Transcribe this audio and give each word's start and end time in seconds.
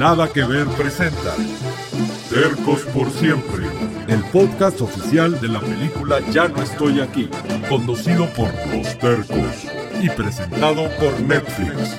Nada 0.00 0.32
que 0.32 0.42
ver 0.42 0.66
presenta 0.78 1.34
Tercos 2.30 2.86
por 2.86 3.10
siempre, 3.10 3.66
el 4.08 4.24
podcast 4.32 4.80
oficial 4.80 5.38
de 5.42 5.48
la 5.48 5.60
película 5.60 6.20
Ya 6.30 6.48
no 6.48 6.62
estoy 6.62 7.02
aquí, 7.02 7.28
conducido 7.68 8.26
por 8.32 8.48
Los 8.74 8.98
Tercos 8.98 9.66
y 10.00 10.08
presentado 10.08 10.88
por 10.98 11.20
Netflix. 11.20 11.98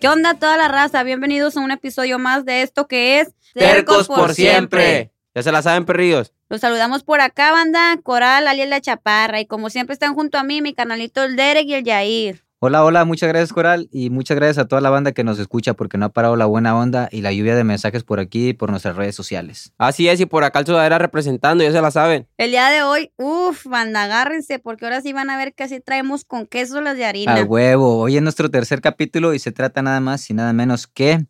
¿Qué 0.00 0.08
onda 0.08 0.34
toda 0.34 0.56
la 0.56 0.66
raza? 0.66 1.04
Bienvenidos 1.04 1.56
a 1.56 1.60
un 1.60 1.70
episodio 1.70 2.18
más 2.18 2.44
de 2.44 2.62
esto 2.62 2.88
que 2.88 3.20
es 3.20 3.28
Tercos 3.54 4.08
por 4.08 4.34
siempre. 4.34 5.12
Ya 5.34 5.44
se 5.44 5.52
la 5.52 5.62
saben, 5.62 5.84
perrillos. 5.84 6.32
Los 6.48 6.60
saludamos 6.60 7.04
por 7.04 7.20
acá, 7.20 7.52
banda. 7.52 7.96
Coral, 8.02 8.48
alias 8.48 8.68
La 8.68 8.80
Chaparra. 8.80 9.40
Y 9.40 9.46
como 9.46 9.70
siempre 9.70 9.92
están 9.92 10.14
junto 10.14 10.38
a 10.38 10.42
mí, 10.42 10.60
mi 10.60 10.74
canalito 10.74 11.22
el 11.22 11.36
Derek 11.36 11.66
y 11.66 11.74
el 11.74 11.84
Yair. 11.84 12.44
Hola, 12.62 12.84
hola, 12.84 13.06
muchas 13.06 13.30
gracias 13.30 13.54
Coral 13.54 13.88
y 13.90 14.10
muchas 14.10 14.36
gracias 14.36 14.58
a 14.58 14.68
toda 14.68 14.82
la 14.82 14.90
banda 14.90 15.12
que 15.12 15.24
nos 15.24 15.38
escucha 15.38 15.72
porque 15.72 15.96
no 15.96 16.04
ha 16.04 16.08
parado 16.10 16.36
la 16.36 16.44
buena 16.44 16.76
onda 16.76 17.08
y 17.10 17.22
la 17.22 17.32
lluvia 17.32 17.54
de 17.54 17.64
mensajes 17.64 18.04
por 18.04 18.20
aquí 18.20 18.48
y 18.48 18.52
por 18.52 18.68
nuestras 18.68 18.96
redes 18.96 19.14
sociales. 19.14 19.72
Así 19.78 20.10
es, 20.10 20.20
y 20.20 20.26
por 20.26 20.44
acá 20.44 20.58
el 20.58 20.66
sudadera 20.66 20.98
representando, 20.98 21.64
ya 21.64 21.72
se 21.72 21.80
la 21.80 21.90
saben. 21.90 22.28
El 22.36 22.50
día 22.50 22.68
de 22.68 22.82
hoy, 22.82 23.12
uff, 23.16 23.64
banda, 23.64 24.02
agárrense 24.02 24.58
porque 24.58 24.84
ahora 24.84 25.00
sí 25.00 25.14
van 25.14 25.30
a 25.30 25.38
ver 25.38 25.54
que 25.54 25.62
así 25.62 25.80
traemos 25.80 26.26
con 26.26 26.46
queso 26.46 26.82
las 26.82 26.98
de 26.98 27.06
harina. 27.06 27.32
Al 27.32 27.44
huevo, 27.44 27.96
hoy 27.96 28.18
es 28.18 28.22
nuestro 28.22 28.50
tercer 28.50 28.82
capítulo 28.82 29.32
y 29.32 29.38
se 29.38 29.52
trata 29.52 29.80
nada 29.80 30.00
más 30.00 30.28
y 30.28 30.34
nada 30.34 30.52
menos 30.52 30.86
que 30.86 31.24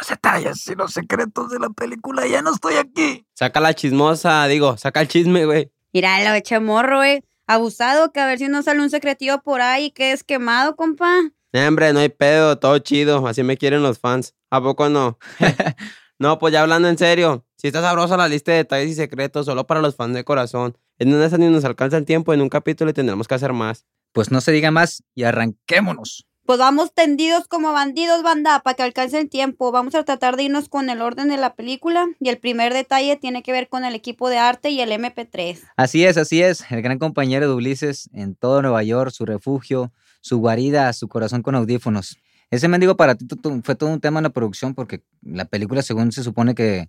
los 0.00 0.08
detalles 0.08 0.66
y 0.66 0.74
los 0.74 0.92
secretos 0.92 1.50
de 1.50 1.58
la 1.58 1.68
película. 1.70 2.26
Ya 2.26 2.42
no 2.42 2.52
estoy 2.52 2.74
aquí. 2.74 3.26
Saca 3.34 3.60
la 3.60 3.74
chismosa, 3.74 4.46
digo, 4.46 4.76
saca 4.76 5.02
el 5.02 5.08
chisme, 5.08 5.44
güey. 5.44 5.70
Mira, 5.92 6.22
lo 6.24 6.34
eche 6.34 6.58
morro, 6.58 6.98
güey. 6.98 7.22
Abusado, 7.46 8.12
que 8.12 8.20
a 8.20 8.26
ver 8.26 8.38
si 8.38 8.48
no 8.48 8.62
sale 8.62 8.80
un 8.80 8.90
secretivo 8.90 9.42
por 9.42 9.60
ahí 9.60 9.90
que 9.90 10.12
es 10.12 10.24
quemado, 10.24 10.76
compa. 10.76 11.12
Eh, 11.52 11.66
hombre, 11.66 11.92
no 11.92 11.98
hay 11.98 12.08
pedo, 12.08 12.58
todo 12.58 12.78
chido. 12.78 13.26
Así 13.26 13.42
me 13.42 13.56
quieren 13.56 13.82
los 13.82 13.98
fans. 13.98 14.34
¿A 14.50 14.62
poco 14.62 14.88
no? 14.88 15.18
no, 16.18 16.38
pues 16.38 16.52
ya 16.52 16.62
hablando 16.62 16.88
en 16.88 16.96
serio. 16.96 17.44
Si 17.56 17.66
está 17.66 17.82
sabrosa 17.82 18.16
la 18.16 18.28
lista 18.28 18.52
de 18.52 18.58
detalles 18.58 18.90
y 18.90 18.94
secretos 18.94 19.46
solo 19.46 19.66
para 19.66 19.82
los 19.82 19.96
fans 19.96 20.14
de 20.14 20.24
corazón. 20.24 20.78
En 20.98 21.08
una 21.08 21.20
de 21.20 21.26
esas 21.26 21.38
ni 21.38 21.48
nos 21.48 21.64
alcanza 21.64 21.96
el 21.96 22.04
tiempo, 22.04 22.32
en 22.32 22.40
un 22.40 22.48
capítulo 22.48 22.90
y 22.90 22.94
tendremos 22.94 23.26
que 23.26 23.34
hacer 23.34 23.52
más. 23.52 23.84
Pues 24.12 24.30
no 24.30 24.40
se 24.40 24.52
diga 24.52 24.70
más 24.70 25.02
y 25.14 25.24
arranquémonos. 25.24 26.29
Pues 26.50 26.58
vamos 26.58 26.92
tendidos 26.92 27.46
como 27.46 27.72
bandidos, 27.72 28.24
banda, 28.24 28.58
para 28.64 28.74
que 28.74 28.82
alcance 28.82 29.16
el 29.20 29.28
tiempo. 29.28 29.70
Vamos 29.70 29.94
a 29.94 30.02
tratar 30.02 30.36
de 30.36 30.42
irnos 30.42 30.68
con 30.68 30.90
el 30.90 31.00
orden 31.00 31.28
de 31.28 31.36
la 31.36 31.54
película. 31.54 32.08
Y 32.18 32.28
el 32.28 32.38
primer 32.38 32.74
detalle 32.74 33.14
tiene 33.14 33.44
que 33.44 33.52
ver 33.52 33.68
con 33.68 33.84
el 33.84 33.94
equipo 33.94 34.28
de 34.28 34.38
arte 34.38 34.70
y 34.70 34.80
el 34.80 34.90
MP3. 34.90 35.60
Así 35.76 36.04
es, 36.04 36.16
así 36.16 36.42
es. 36.42 36.64
El 36.72 36.82
gran 36.82 36.98
compañero 36.98 37.46
de 37.46 37.54
Ulises 37.54 38.10
en 38.14 38.34
todo 38.34 38.62
Nueva 38.62 38.82
York, 38.82 39.12
su 39.12 39.26
refugio, 39.26 39.92
su 40.22 40.38
guarida, 40.38 40.92
su 40.92 41.06
corazón 41.06 41.42
con 41.42 41.54
audífonos. 41.54 42.18
Ese 42.50 42.66
mendigo 42.66 42.96
para 42.96 43.14
ti 43.14 43.28
fue 43.62 43.76
todo 43.76 43.88
un 43.88 44.00
tema 44.00 44.18
en 44.18 44.24
la 44.24 44.30
producción 44.30 44.74
porque 44.74 45.02
la 45.22 45.44
película, 45.44 45.82
según 45.82 46.10
se 46.10 46.24
supone 46.24 46.56
que 46.56 46.88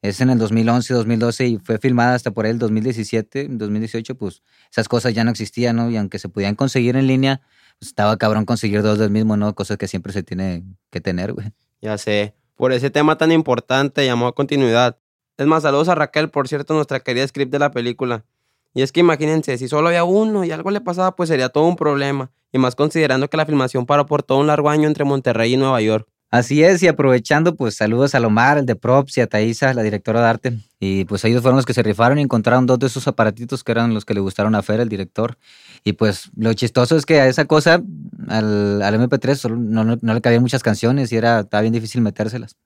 es 0.00 0.22
en 0.22 0.30
el 0.30 0.38
2011, 0.38 0.94
2012 0.94 1.46
y 1.48 1.58
fue 1.58 1.76
filmada 1.76 2.14
hasta 2.14 2.30
por 2.30 2.46
el 2.46 2.58
2017, 2.58 3.48
2018, 3.50 4.14
pues 4.14 4.42
esas 4.70 4.88
cosas 4.88 5.12
ya 5.12 5.22
no 5.22 5.30
existían, 5.30 5.76
¿no? 5.76 5.90
Y 5.90 5.98
aunque 5.98 6.18
se 6.18 6.30
podían 6.30 6.54
conseguir 6.54 6.96
en 6.96 7.06
línea, 7.06 7.42
estaba 7.82 8.16
cabrón 8.16 8.44
conseguir 8.44 8.82
dos 8.82 8.98
del 8.98 9.10
mismo, 9.10 9.36
¿no? 9.36 9.54
Cosas 9.54 9.76
que 9.76 9.88
siempre 9.88 10.12
se 10.12 10.22
tiene 10.22 10.64
que 10.90 11.00
tener, 11.00 11.32
güey. 11.32 11.48
Ya 11.80 11.98
sé. 11.98 12.34
Por 12.56 12.72
ese 12.72 12.90
tema 12.90 13.18
tan 13.18 13.32
importante 13.32 14.04
llamó 14.06 14.28
a 14.28 14.34
continuidad. 14.34 14.98
Es 15.36 15.46
más, 15.46 15.62
saludos 15.62 15.88
a 15.88 15.94
Raquel, 15.94 16.30
por 16.30 16.48
cierto, 16.48 16.74
nuestra 16.74 17.00
querida 17.00 17.26
script 17.26 17.50
de 17.50 17.58
la 17.58 17.70
película. 17.70 18.24
Y 18.74 18.82
es 18.82 18.92
que 18.92 19.00
imagínense, 19.00 19.58
si 19.58 19.68
solo 19.68 19.88
había 19.88 20.04
uno 20.04 20.44
y 20.44 20.50
algo 20.50 20.70
le 20.70 20.80
pasaba, 20.80 21.14
pues 21.16 21.28
sería 21.28 21.48
todo 21.48 21.64
un 21.64 21.76
problema. 21.76 22.30
Y 22.52 22.58
más 22.58 22.74
considerando 22.74 23.28
que 23.28 23.36
la 23.36 23.46
filmación 23.46 23.86
paró 23.86 24.06
por 24.06 24.22
todo 24.22 24.38
un 24.38 24.46
largo 24.46 24.70
año 24.70 24.86
entre 24.86 25.04
Monterrey 25.04 25.54
y 25.54 25.56
Nueva 25.56 25.80
York. 25.80 26.08
Así 26.32 26.64
es, 26.64 26.82
y 26.82 26.88
aprovechando, 26.88 27.56
pues 27.56 27.74
saludos 27.74 28.14
a 28.14 28.18
Lomar, 28.18 28.56
el 28.56 28.64
de 28.64 28.74
Props, 28.74 29.18
y 29.18 29.20
a 29.20 29.26
Thaisa, 29.26 29.74
la 29.74 29.82
directora 29.82 30.22
de 30.22 30.26
arte. 30.26 30.58
Y 30.80 31.04
pues 31.04 31.22
ellos 31.26 31.42
fueron 31.42 31.56
los 31.56 31.66
que 31.66 31.74
se 31.74 31.82
rifaron 31.82 32.18
y 32.18 32.22
encontraron 32.22 32.64
dos 32.64 32.78
de 32.78 32.86
esos 32.86 33.06
aparatitos 33.06 33.62
que 33.62 33.70
eran 33.70 33.92
los 33.92 34.06
que 34.06 34.14
le 34.14 34.20
gustaron 34.20 34.54
a 34.54 34.62
Fer, 34.62 34.80
el 34.80 34.88
director. 34.88 35.36
Y 35.84 35.92
pues 35.92 36.30
lo 36.34 36.54
chistoso 36.54 36.96
es 36.96 37.04
que 37.04 37.20
a 37.20 37.26
esa 37.26 37.44
cosa, 37.44 37.82
al, 38.28 38.80
MP3, 38.82 39.34
solo 39.34 39.56
no, 39.56 39.84
le 40.00 40.20
cabían 40.22 40.40
muchas 40.40 40.62
canciones 40.62 41.12
y 41.12 41.16
era, 41.16 41.40
estaba 41.40 41.60
bien 41.60 41.74
difícil 41.74 42.00
metérselas. 42.00 42.56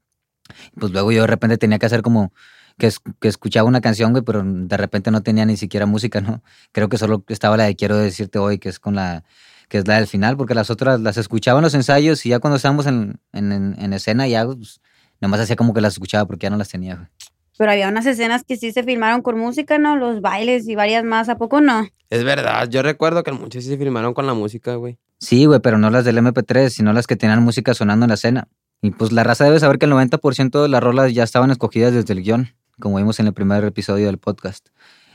Pues 0.79 0.93
luego 0.93 1.11
yo 1.11 1.23
de 1.23 1.27
repente 1.27 1.59
tenía 1.59 1.81
que 1.81 1.87
hacer 1.87 2.03
como 2.03 2.33
que, 2.79 2.93
que 3.21 3.27
escuchaba 3.27 3.69
una 3.69 3.81
canción, 3.81 4.13
güey, 4.13 4.23
pero 4.23 4.45
de 4.45 4.77
repente 4.77 5.11
no 5.11 5.25
tenía 5.25 5.45
ni 5.45 5.57
siquiera 5.57 5.87
música, 5.87 6.21
¿no? 6.21 6.41
Creo 6.71 6.89
que 6.89 6.99
solo 6.99 7.25
estaba 7.27 7.57
la 7.57 7.65
de 7.65 7.75
Quiero 7.75 7.97
decirte 7.97 8.39
hoy, 8.39 8.59
que 8.61 8.69
es 8.69 8.79
con 8.79 8.95
la 8.95 9.25
que 9.69 9.79
es 9.79 9.89
la 9.89 9.97
del 9.97 10.07
final, 10.07 10.37
porque 10.37 10.55
las 10.55 10.71
otras 10.71 11.01
las 11.01 11.17
escuchaba 11.17 11.59
en 11.59 11.65
los 11.65 11.75
ensayos 11.75 12.25
y 12.25 12.31
ya 12.31 12.39
cuando 12.39 12.57
estábamos 12.57 12.87
en, 12.87 13.21
en, 13.33 13.93
escena 13.93 14.29
ya 14.29 14.47
pues, 14.47 14.81
nomás 15.21 15.41
hacía 15.41 15.57
como 15.57 15.75
que 15.75 15.81
las 15.81 15.95
escuchaba 15.95 16.27
porque 16.27 16.45
ya 16.45 16.51
no 16.51 16.57
las 16.57 16.69
tenía. 16.69 17.11
Pero 17.59 17.71
había 17.71 17.89
unas 17.89 18.07
escenas 18.07 18.45
que 18.45 18.57
sí 18.57 18.73
se 18.73 18.83
filmaron 18.83 19.23
con 19.23 19.39
música, 19.39 19.79
¿no? 19.79 19.97
Los 19.97 20.21
bailes 20.21 20.69
y 20.69 20.75
varias 20.75 21.05
más, 21.05 21.29
¿a 21.29 21.39
poco 21.39 21.61
no? 21.61 21.89
Es 22.11 22.23
verdad, 22.23 22.69
yo 22.69 22.83
recuerdo 22.83 23.23
que 23.23 23.33
muchas 23.33 23.65
sí 23.65 23.71
se 23.71 23.79
filmaron 23.79 24.13
con 24.13 24.27
la 24.27 24.35
música, 24.35 24.75
güey. 24.75 24.99
Sí, 25.19 25.47
güey, 25.47 25.61
pero 25.61 25.79
no 25.79 25.91
las 25.91 26.05
del 26.05 26.19
MP3, 26.19 26.69
sino 26.69 26.93
las 26.93 27.07
que 27.07 27.17
tenían 27.17 27.43
música 27.43 27.73
sonando 27.73 28.05
en 28.05 28.09
la 28.09 28.15
escena. 28.15 28.49
Y 28.83 28.91
pues 28.91 29.11
la 29.11 29.25
raza 29.25 29.45
debe 29.45 29.59
saber 29.59 29.79
que 29.79 29.87
el 29.87 29.93
90% 29.93 30.63
de 30.63 30.69
las 30.69 30.83
rolas 30.83 31.15
ya 31.15 31.25
estaban 31.25 31.51
escogidas 31.51 31.95
desde 31.95 32.13
el 32.13 32.23
guion, 32.23 32.55
como 32.79 32.99
vimos 32.99 33.19
en 33.21 33.27
el 33.27 33.33
primer 33.33 33.65
episodio 33.65 34.07
del 34.07 34.19
podcast. 34.19 34.69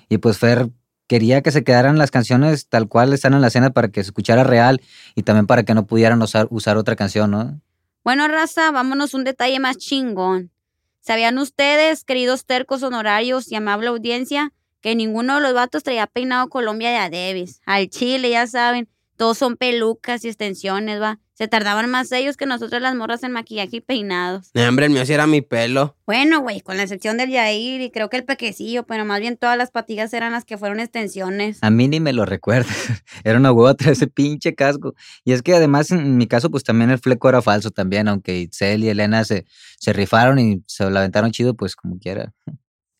Y 0.10 0.18
pues 0.18 0.40
Fer 0.40 0.70
quería 1.12 1.42
que 1.42 1.52
se 1.52 1.66
quedaran 1.66 1.98
las 1.98 2.10
canciones 2.10 2.70
tal 2.70 2.88
cual 2.88 3.12
están 3.12 3.34
en 3.34 3.42
la 3.42 3.48
escena 3.48 3.72
para 3.72 3.90
que 3.90 4.02
se 4.02 4.08
escuchara 4.08 4.46
real 4.46 4.80
y 5.14 5.24
también 5.24 5.46
para 5.46 5.64
que 5.64 5.74
no 5.74 5.86
pudieran 5.86 6.22
usar, 6.22 6.78
otra 6.78 6.96
canción, 6.96 7.32
¿no? 7.32 7.60
Bueno, 8.06 8.30
raza, 8.30 8.72
vámonos 8.72 9.14
un 9.14 9.26
detalle 9.26 9.60
más 9.60 9.78
chingón. 9.78 10.52
¿Sabían 11.02 11.38
ustedes, 11.38 12.06
queridos 12.06 12.46
tercos 12.46 12.82
honorarios 12.82 13.52
y 13.52 13.56
amable 13.56 13.90
audiencia, 13.90 14.54
que 14.80 14.96
ninguno 14.96 15.36
de 15.36 15.42
los 15.42 15.54
vatos 15.54 15.84
traía 15.84 16.08
peinado 16.08 16.48
Colombia 16.48 16.92
de 16.92 16.98
Adebis? 17.00 17.60
Al 17.66 17.90
chile, 17.90 18.30
ya 18.30 18.48
saben, 18.48 18.88
todos 19.22 19.38
son 19.38 19.56
pelucas 19.56 20.26
y 20.26 20.30
extensiones, 20.30 21.00
va. 21.00 21.20
Se 21.36 21.48
tardaban 21.48 21.88
más 21.92 22.12
ellos 22.12 22.38
que 22.38 22.48
nosotros 22.48 22.82
las 22.82 22.96
morras 22.96 23.22
en 23.22 23.32
maquillaje 23.32 23.76
y 23.76 23.80
peinados. 23.80 24.50
No, 24.56 24.68
hombre, 24.68 24.88
el 24.88 24.92
mío 24.92 25.06
sí 25.06 25.14
era 25.14 25.28
mi 25.28 25.42
pelo. 25.42 25.96
Bueno, 26.08 26.42
güey, 26.42 26.62
con 26.62 26.76
la 26.76 26.82
excepción 26.82 27.18
del 27.18 27.30
Yair 27.30 27.82
y 27.82 27.92
creo 27.92 28.10
que 28.10 28.18
el 28.18 28.24
pequecillo, 28.24 28.84
pero 28.88 29.06
más 29.06 29.20
bien 29.20 29.38
todas 29.38 29.60
las 29.60 29.70
patillas 29.70 30.12
eran 30.16 30.32
las 30.32 30.44
que 30.44 30.58
fueron 30.58 30.80
extensiones. 30.80 31.60
A 31.62 31.70
mí 31.70 31.88
ni 31.88 32.00
me 32.00 32.14
lo 32.14 32.26
recuerdo. 32.26 32.68
era 33.24 33.38
una 33.38 33.52
hueva 33.52 33.76
ese 33.86 34.08
pinche 34.08 34.56
casco. 34.56 34.96
Y 35.24 35.34
es 35.34 35.44
que 35.44 35.54
además 35.54 35.92
en 35.92 36.18
mi 36.18 36.26
caso, 36.26 36.50
pues 36.50 36.64
también 36.64 36.90
el 36.90 36.98
fleco 36.98 37.30
era 37.30 37.44
falso 37.44 37.70
también, 37.70 38.08
aunque 38.08 38.40
Itzel 38.40 38.84
y 38.84 38.90
Elena 38.90 39.24
se, 39.24 39.46
se 39.78 39.94
rifaron 39.94 40.40
y 40.40 40.64
se 40.66 40.90
lo 40.90 40.98
aventaron 40.98 41.30
chido, 41.30 41.54
pues 41.54 41.76
como 41.76 42.00
quiera. 42.00 42.34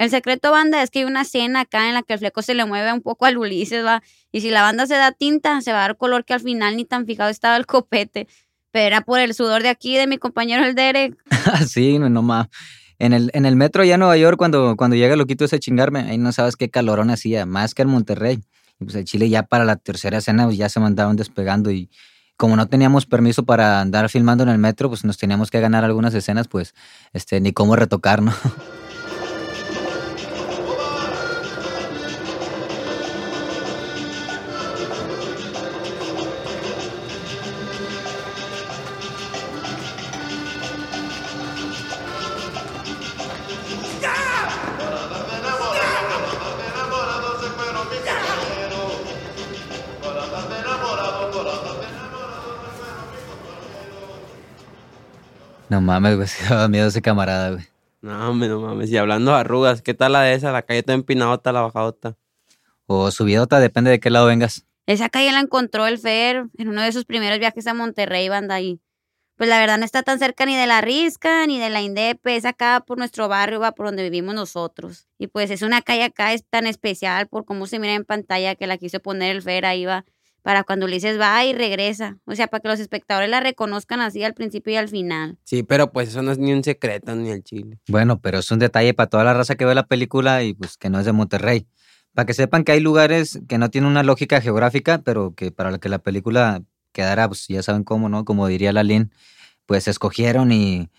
El 0.02 0.10
secreto, 0.10 0.50
banda, 0.50 0.82
es 0.82 0.90
que 0.90 0.98
hay 0.98 1.06
una 1.06 1.22
escena 1.22 1.60
acá 1.60 1.88
en 1.88 1.94
la 1.94 2.02
que 2.02 2.14
el 2.14 2.18
fleco 2.18 2.42
se 2.42 2.56
le 2.56 2.66
mueve 2.66 2.92
un 2.92 3.02
poco 3.02 3.28
al 3.28 3.38
Ulises, 3.38 3.86
va. 3.86 4.02
Y 4.32 4.42
si 4.42 4.50
la 4.50 4.64
banda 4.64 4.88
se 4.88 4.96
da 4.96 5.12
tinta, 5.12 5.62
se 5.62 5.74
va 5.74 5.78
a 5.78 5.82
dar 5.82 5.96
color 5.96 6.26
que 6.26 6.34
al 6.34 6.40
final 6.40 6.76
ni 6.76 6.86
tan 6.86 7.06
fijado 7.06 7.30
estaba 7.30 7.56
el 7.56 7.68
copete. 7.68 8.28
Pero 8.72 8.88
era 8.88 9.02
por 9.02 9.20
el 9.20 9.36
sudor 9.36 9.62
de 9.62 9.70
aquí, 9.70 9.96
de 9.96 10.08
mi 10.08 10.18
compañero 10.18 10.66
el 10.66 10.74
Derek. 10.74 11.16
sí, 11.68 12.00
no. 12.00 12.50
En 12.98 13.14
el, 13.14 13.30
en 13.36 13.46
el 13.46 13.56
metro 13.56 13.84
allá 13.84 13.94
en 13.94 14.00
Nueva 14.00 14.18
York, 14.18 14.40
cuando, 14.40 14.76
cuando 14.76 14.96
llega 14.96 15.16
loquito 15.16 15.46
ese 15.46 15.60
chingarme, 15.60 16.00
ahí 16.00 16.18
no 16.18 16.32
sabes 16.32 16.56
qué 16.56 16.72
calorón 16.72 17.12
hacía, 17.12 17.46
más 17.46 17.76
que 17.76 17.84
en 17.84 17.90
Monterrey. 17.90 18.40
Pues 18.80 18.96
el 18.96 19.06
Chile 19.06 19.30
ya 19.30 19.44
para 19.44 19.66
la 19.66 19.76
tercera 19.76 20.18
escena 20.18 20.46
pues 20.46 20.58
ya 20.58 20.68
se 20.68 20.80
mandaban 20.80 21.16
despegando 21.16 21.70
y 21.70 21.92
como 22.38 22.56
no 22.56 22.66
teníamos 22.66 23.06
permiso 23.06 23.44
para 23.46 23.82
andar 23.82 24.10
filmando 24.10 24.42
en 24.42 24.50
el 24.50 24.58
metro, 24.58 24.90
pues 24.90 25.06
nos 25.06 25.20
teníamos 25.20 25.52
que 25.52 25.60
ganar 25.60 25.84
algunas 25.86 26.16
escenas, 26.16 26.48
pues 26.48 26.74
este, 27.14 27.40
ni 27.40 27.54
cómo 27.54 27.76
retocar, 27.76 28.24
¿no? 28.24 28.34
No 55.82 55.88
mames, 55.88 56.16
güey, 56.16 56.28
se 56.28 56.46
daba 56.46 56.68
miedo 56.68 56.88
ese 56.88 57.02
camarada, 57.02 57.54
güey. 57.54 57.66
No, 58.02 58.34
no 58.34 58.62
mames. 58.62 58.92
Y 58.92 58.98
hablando 58.98 59.32
de 59.32 59.38
arrugas, 59.38 59.82
¿qué 59.82 59.96
tal 59.96 60.14
la 60.14 60.22
de 60.22 60.34
esa? 60.36 60.52
La 60.52 60.62
calle 60.62 60.84
toda 60.84 60.94
empinadota, 60.94 61.52
la 61.52 61.62
bajadota. 61.62 62.16
O 62.86 63.10
subidota, 63.10 63.60
depende 63.60 63.90
de 63.90 64.00
qué 64.00 64.12
lado 64.12 64.28
vengas. 64.28 64.66
Esa 64.86 65.10
calle 65.10 65.32
la 65.32 65.40
encontró 65.40 65.88
el 65.88 65.98
Fer 65.98 66.46
en 66.58 66.68
uno 66.68 66.84
de 66.84 66.92
sus 66.92 67.06
primeros 67.06 67.40
viajes 67.40 67.66
a 67.66 67.74
Monterrey, 67.74 68.30
banda 68.30 68.56
ahí. 68.56 68.80
Pues 69.38 69.50
la 69.50 69.58
verdad 69.58 69.80
no 69.80 69.86
está 69.86 70.04
tan 70.04 70.20
cerca 70.20 70.46
ni 70.46 70.56
de 70.56 70.68
la 70.68 70.82
Risca 70.82 71.48
ni 71.48 71.58
de 71.58 71.72
la 71.72 71.82
Indepe, 71.82 72.36
es 72.36 72.46
acá 72.46 72.84
por 72.86 73.00
nuestro 73.00 73.28
barrio, 73.28 73.60
va 73.60 73.72
por 73.72 73.88
donde 73.88 74.04
vivimos 74.04 74.36
nosotros. 74.36 75.08
Y 75.18 75.28
pues 75.28 75.50
es 75.50 75.64
una 75.64 75.82
calle 75.82 76.04
acá 76.04 76.34
es 76.34 76.46
tan 76.48 76.68
especial 76.68 77.28
por 77.28 77.46
cómo 77.46 77.66
se 77.66 77.80
mira 77.80 77.96
en 77.96 78.06
pantalla 78.06 78.54
que 78.54 78.68
la 78.68 78.78
quiso 78.78 79.00
poner 79.00 79.36
el 79.36 79.42
Fer 79.42 79.66
ahí 79.66 79.86
va 79.86 80.06
para 80.42 80.64
cuando 80.64 80.86
Ulises 80.86 81.20
va 81.20 81.44
y 81.46 81.54
regresa. 81.54 82.18
O 82.26 82.36
sea, 82.36 82.48
para 82.48 82.62
que 82.62 82.68
los 82.68 82.80
espectadores 82.80 83.30
la 83.30 83.40
reconozcan 83.40 84.02
así 84.02 84.24
al 84.24 84.34
principio 84.34 84.74
y 84.74 84.76
al 84.78 84.90
final. 84.90 85.38
Sí, 85.44 85.64
pero 85.64 85.92
pues 85.92 86.10
eso 86.10 86.22
no 86.22 86.32
es 86.32 86.38
ni 86.38 86.54
un 86.54 86.64
secreto 86.64 87.16
ni 87.16 87.30
el 87.30 87.44
chile. 87.44 87.80
Bueno, 87.88 88.20
pero 88.20 88.40
es 88.40 88.52
un 88.52 88.60
detalle 88.60 88.94
para 88.94 89.10
toda 89.10 89.24
la 89.24 89.34
raza 89.34 89.56
que 89.56 89.66
ve 89.66 89.76
la 89.76 89.88
película 89.88 90.44
y 90.44 90.54
pues 90.54 90.78
que 90.78 90.90
no 90.90 91.00
es 91.00 91.06
de 91.06 91.12
Monterrey. 91.12 91.68
Para 92.14 92.26
que 92.26 92.34
sepan 92.34 92.64
que 92.64 92.74
hay 92.74 92.80
lugares 92.80 93.40
que 93.48 93.58
no 93.58 93.70
tienen 93.70 93.90
una 93.90 94.04
lógica 94.04 94.42
geográfica, 94.42 95.00
pero 95.00 95.34
que 95.36 95.52
para 95.52 95.78
que 95.78 95.90
la 95.90 96.00
película 96.00 96.62
quedara, 96.92 97.28
pues 97.28 97.48
ya 97.48 97.64
saben 97.64 97.84
cómo, 97.84 98.10
¿no? 98.10 98.26
Como 98.26 98.48
diría 98.48 98.74
Lalín, 98.74 99.12
pues 99.66 99.88
escogieron 99.88 100.52
y... 100.52 100.90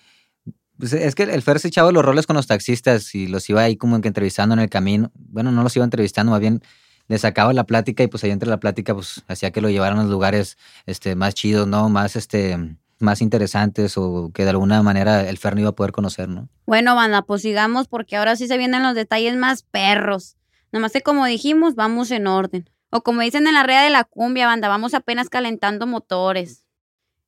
Pues 0.79 0.95
es 0.95 1.15
que 1.15 1.25
el 1.25 1.43
Fer 1.43 1.61
se 1.61 1.69
echaba 1.69 1.93
los 1.93 2.05
roles 2.05 2.27
con 2.27 2.35
los 2.35 2.47
taxistas 2.47 3.15
y 3.15 3.29
los 3.29 3.49
iba 3.51 3.63
ahí 3.63 3.77
como 3.77 4.01
que 4.01 4.09
entrevistando 4.09 4.55
en 4.55 4.61
el 4.61 4.69
camino. 4.69 5.13
Bueno, 5.15 5.53
no 5.53 5.63
los 5.63 5.77
iba 5.77 5.85
entrevistando, 5.85 6.33
más 6.33 6.41
bien 6.41 6.63
le 7.09 7.19
sacaba 7.19 7.53
la 7.53 7.65
plática 7.65 8.03
y 8.03 8.09
pues 8.09 8.25
ahí 8.25 8.31
entre 8.31 8.49
la 8.49 8.59
plática 8.59 8.95
pues 8.95 9.23
hacía 9.29 9.51
que 9.51 9.61
lo 9.61 9.71
llevaran 9.71 9.99
a 9.99 10.03
los 10.03 10.11
lugares 10.11 10.57
este, 10.87 11.15
más 11.15 11.35
chidos, 11.35 11.67
¿no? 11.67 11.89
Más 11.89 12.17
este 12.17 12.77
más 12.99 13.21
interesantes 13.21 13.99
o 13.99 14.31
que 14.33 14.45
de 14.45 14.51
alguna 14.51 14.83
manera 14.83 15.29
el 15.29 15.37
Fer 15.37 15.55
no 15.55 15.61
iba 15.61 15.71
a 15.71 15.75
poder 15.75 15.93
conocer, 15.93 16.29
¿no? 16.29 16.49
Bueno, 16.67 16.95
banda, 16.95 17.23
pues 17.23 17.43
sigamos 17.43 17.89
porque 17.89 18.17
ahora 18.17 18.37
sí 18.37 18.47
se 18.47 18.57
vienen 18.57 18.83
los 18.83 18.95
detalles 18.95 19.37
más 19.37 19.65
perros. 19.65 20.37
Nomás 20.71 20.93
que 20.93 21.03
como 21.03 21.27
dijimos, 21.27 21.75
vamos 21.75 22.11
en 22.13 22.29
orden. 22.29 22.71
O 22.91 23.03
como 23.03 23.23
dicen 23.23 23.47
en 23.47 23.55
la 23.55 23.65
red 23.65 23.85
de 23.85 23.91
la 23.91 24.05
cumbia, 24.05 24.47
banda, 24.47 24.69
vamos 24.69 24.95
apenas 24.95 25.29
calentando 25.29 25.87
motores. 25.87 26.65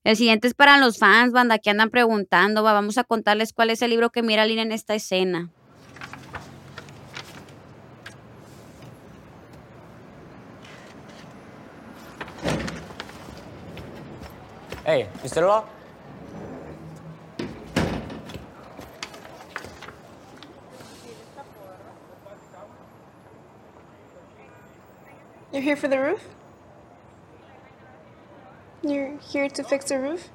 El 0.04 0.16
siguiente 0.16 0.46
es 0.46 0.54
para 0.54 0.78
los 0.78 0.98
fans, 0.98 1.32
banda, 1.32 1.58
que 1.58 1.70
andan 1.70 1.90
preguntando. 1.90 2.62
Va, 2.62 2.72
vamos 2.74 2.98
a 2.98 3.04
contarles 3.04 3.52
cuál 3.52 3.70
es 3.70 3.80
el 3.82 3.90
libro 3.90 4.10
que 4.10 4.22
mira 4.22 4.44
Lina 4.44 4.62
en 4.62 4.72
esta 4.72 4.94
escena. 4.94 5.50
Hey, 14.84 15.08
Mr. 15.22 15.40
Law? 15.40 15.64
You're 25.50 25.62
here 25.62 25.76
for 25.76 25.88
the 25.88 25.98
roof? 25.98 26.28
You're 28.82 29.16
here 29.20 29.48
to 29.48 29.64
fix 29.64 29.86
the 29.86 29.98
roof? 29.98 30.28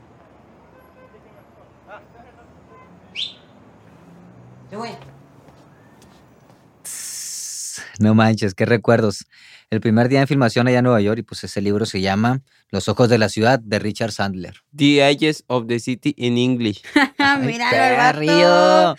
No 7.99 8.15
manches, 8.15 8.55
qué 8.55 8.65
recuerdos. 8.65 9.25
El 9.69 9.81
primer 9.81 10.07
día 10.07 10.21
de 10.21 10.27
filmación 10.27 10.67
allá 10.67 10.79
en 10.79 10.85
Nueva 10.85 11.01
York 11.01 11.19
y 11.19 11.23
pues 11.23 11.43
ese 11.43 11.61
libro 11.61 11.85
se 11.85 12.01
llama 12.01 12.41
Los 12.71 12.87
ojos 12.87 13.09
de 13.09 13.17
la 13.17 13.29
ciudad 13.29 13.59
de 13.59 13.79
Richard 13.79 14.11
Sandler. 14.11 14.55
The 14.75 15.09
Edges 15.09 15.43
of 15.47 15.65
the 15.67 15.79
City 15.79 16.13
in 16.17 16.37
English. 16.37 16.83
Mira, 17.41 17.69
perrillo. 17.71 18.95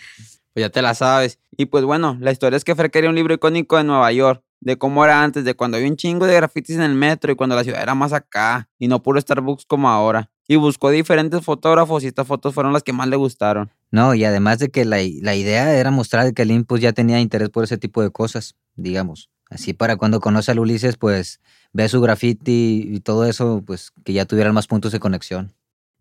Pues 0.53 0.65
ya 0.65 0.69
te 0.69 0.81
la 0.81 0.93
sabes. 0.93 1.39
Y 1.55 1.67
pues 1.67 1.85
bueno, 1.85 2.17
la 2.19 2.31
historia 2.31 2.57
es 2.57 2.65
que 2.65 2.75
Fer 2.75 2.91
quería 2.91 3.09
un 3.09 3.15
libro 3.15 3.33
icónico 3.33 3.77
de 3.77 3.85
Nueva 3.85 4.11
York, 4.11 4.43
de 4.59 4.77
cómo 4.77 5.05
era 5.05 5.23
antes, 5.23 5.45
de 5.45 5.53
cuando 5.53 5.77
había 5.77 5.89
un 5.89 5.95
chingo 5.95 6.27
de 6.27 6.35
grafitis 6.35 6.75
en 6.75 6.81
el 6.81 6.95
metro 6.95 7.31
y 7.31 7.35
cuando 7.35 7.55
la 7.55 7.63
ciudad 7.63 7.81
era 7.81 7.95
más 7.95 8.11
acá, 8.11 8.69
y 8.77 8.87
no 8.87 9.01
puro 9.01 9.19
Starbucks 9.21 9.65
como 9.65 9.89
ahora. 9.89 10.29
Y 10.47 10.57
buscó 10.57 10.89
diferentes 10.89 11.41
fotógrafos 11.41 12.03
y 12.03 12.07
estas 12.07 12.27
fotos 12.27 12.53
fueron 12.53 12.73
las 12.73 12.83
que 12.83 12.91
más 12.91 13.07
le 13.07 13.15
gustaron. 13.15 13.71
No, 13.89 14.13
y 14.13 14.25
además 14.25 14.59
de 14.59 14.69
que 14.69 14.83
la, 14.83 14.97
la 15.21 15.35
idea 15.35 15.73
era 15.73 15.91
mostrar 15.91 16.33
que 16.33 16.43
Lynn 16.43 16.65
pues 16.65 16.81
ya 16.81 16.91
tenía 16.91 17.21
interés 17.21 17.49
por 17.49 17.63
ese 17.63 17.77
tipo 17.77 18.01
de 18.01 18.11
cosas, 18.11 18.55
digamos. 18.75 19.29
Así 19.49 19.73
para 19.73 19.95
cuando 19.97 20.19
conoce 20.19 20.51
al 20.51 20.59
Ulises, 20.59 20.97
pues 20.97 21.39
ve 21.73 21.89
su 21.89 22.01
graffiti 22.01 22.89
y 22.91 22.99
todo 22.99 23.25
eso, 23.25 23.63
pues 23.65 23.91
que 24.03 24.13
ya 24.13 24.25
tuvieran 24.25 24.53
más 24.53 24.67
puntos 24.67 24.91
de 24.91 24.99
conexión. 24.99 25.53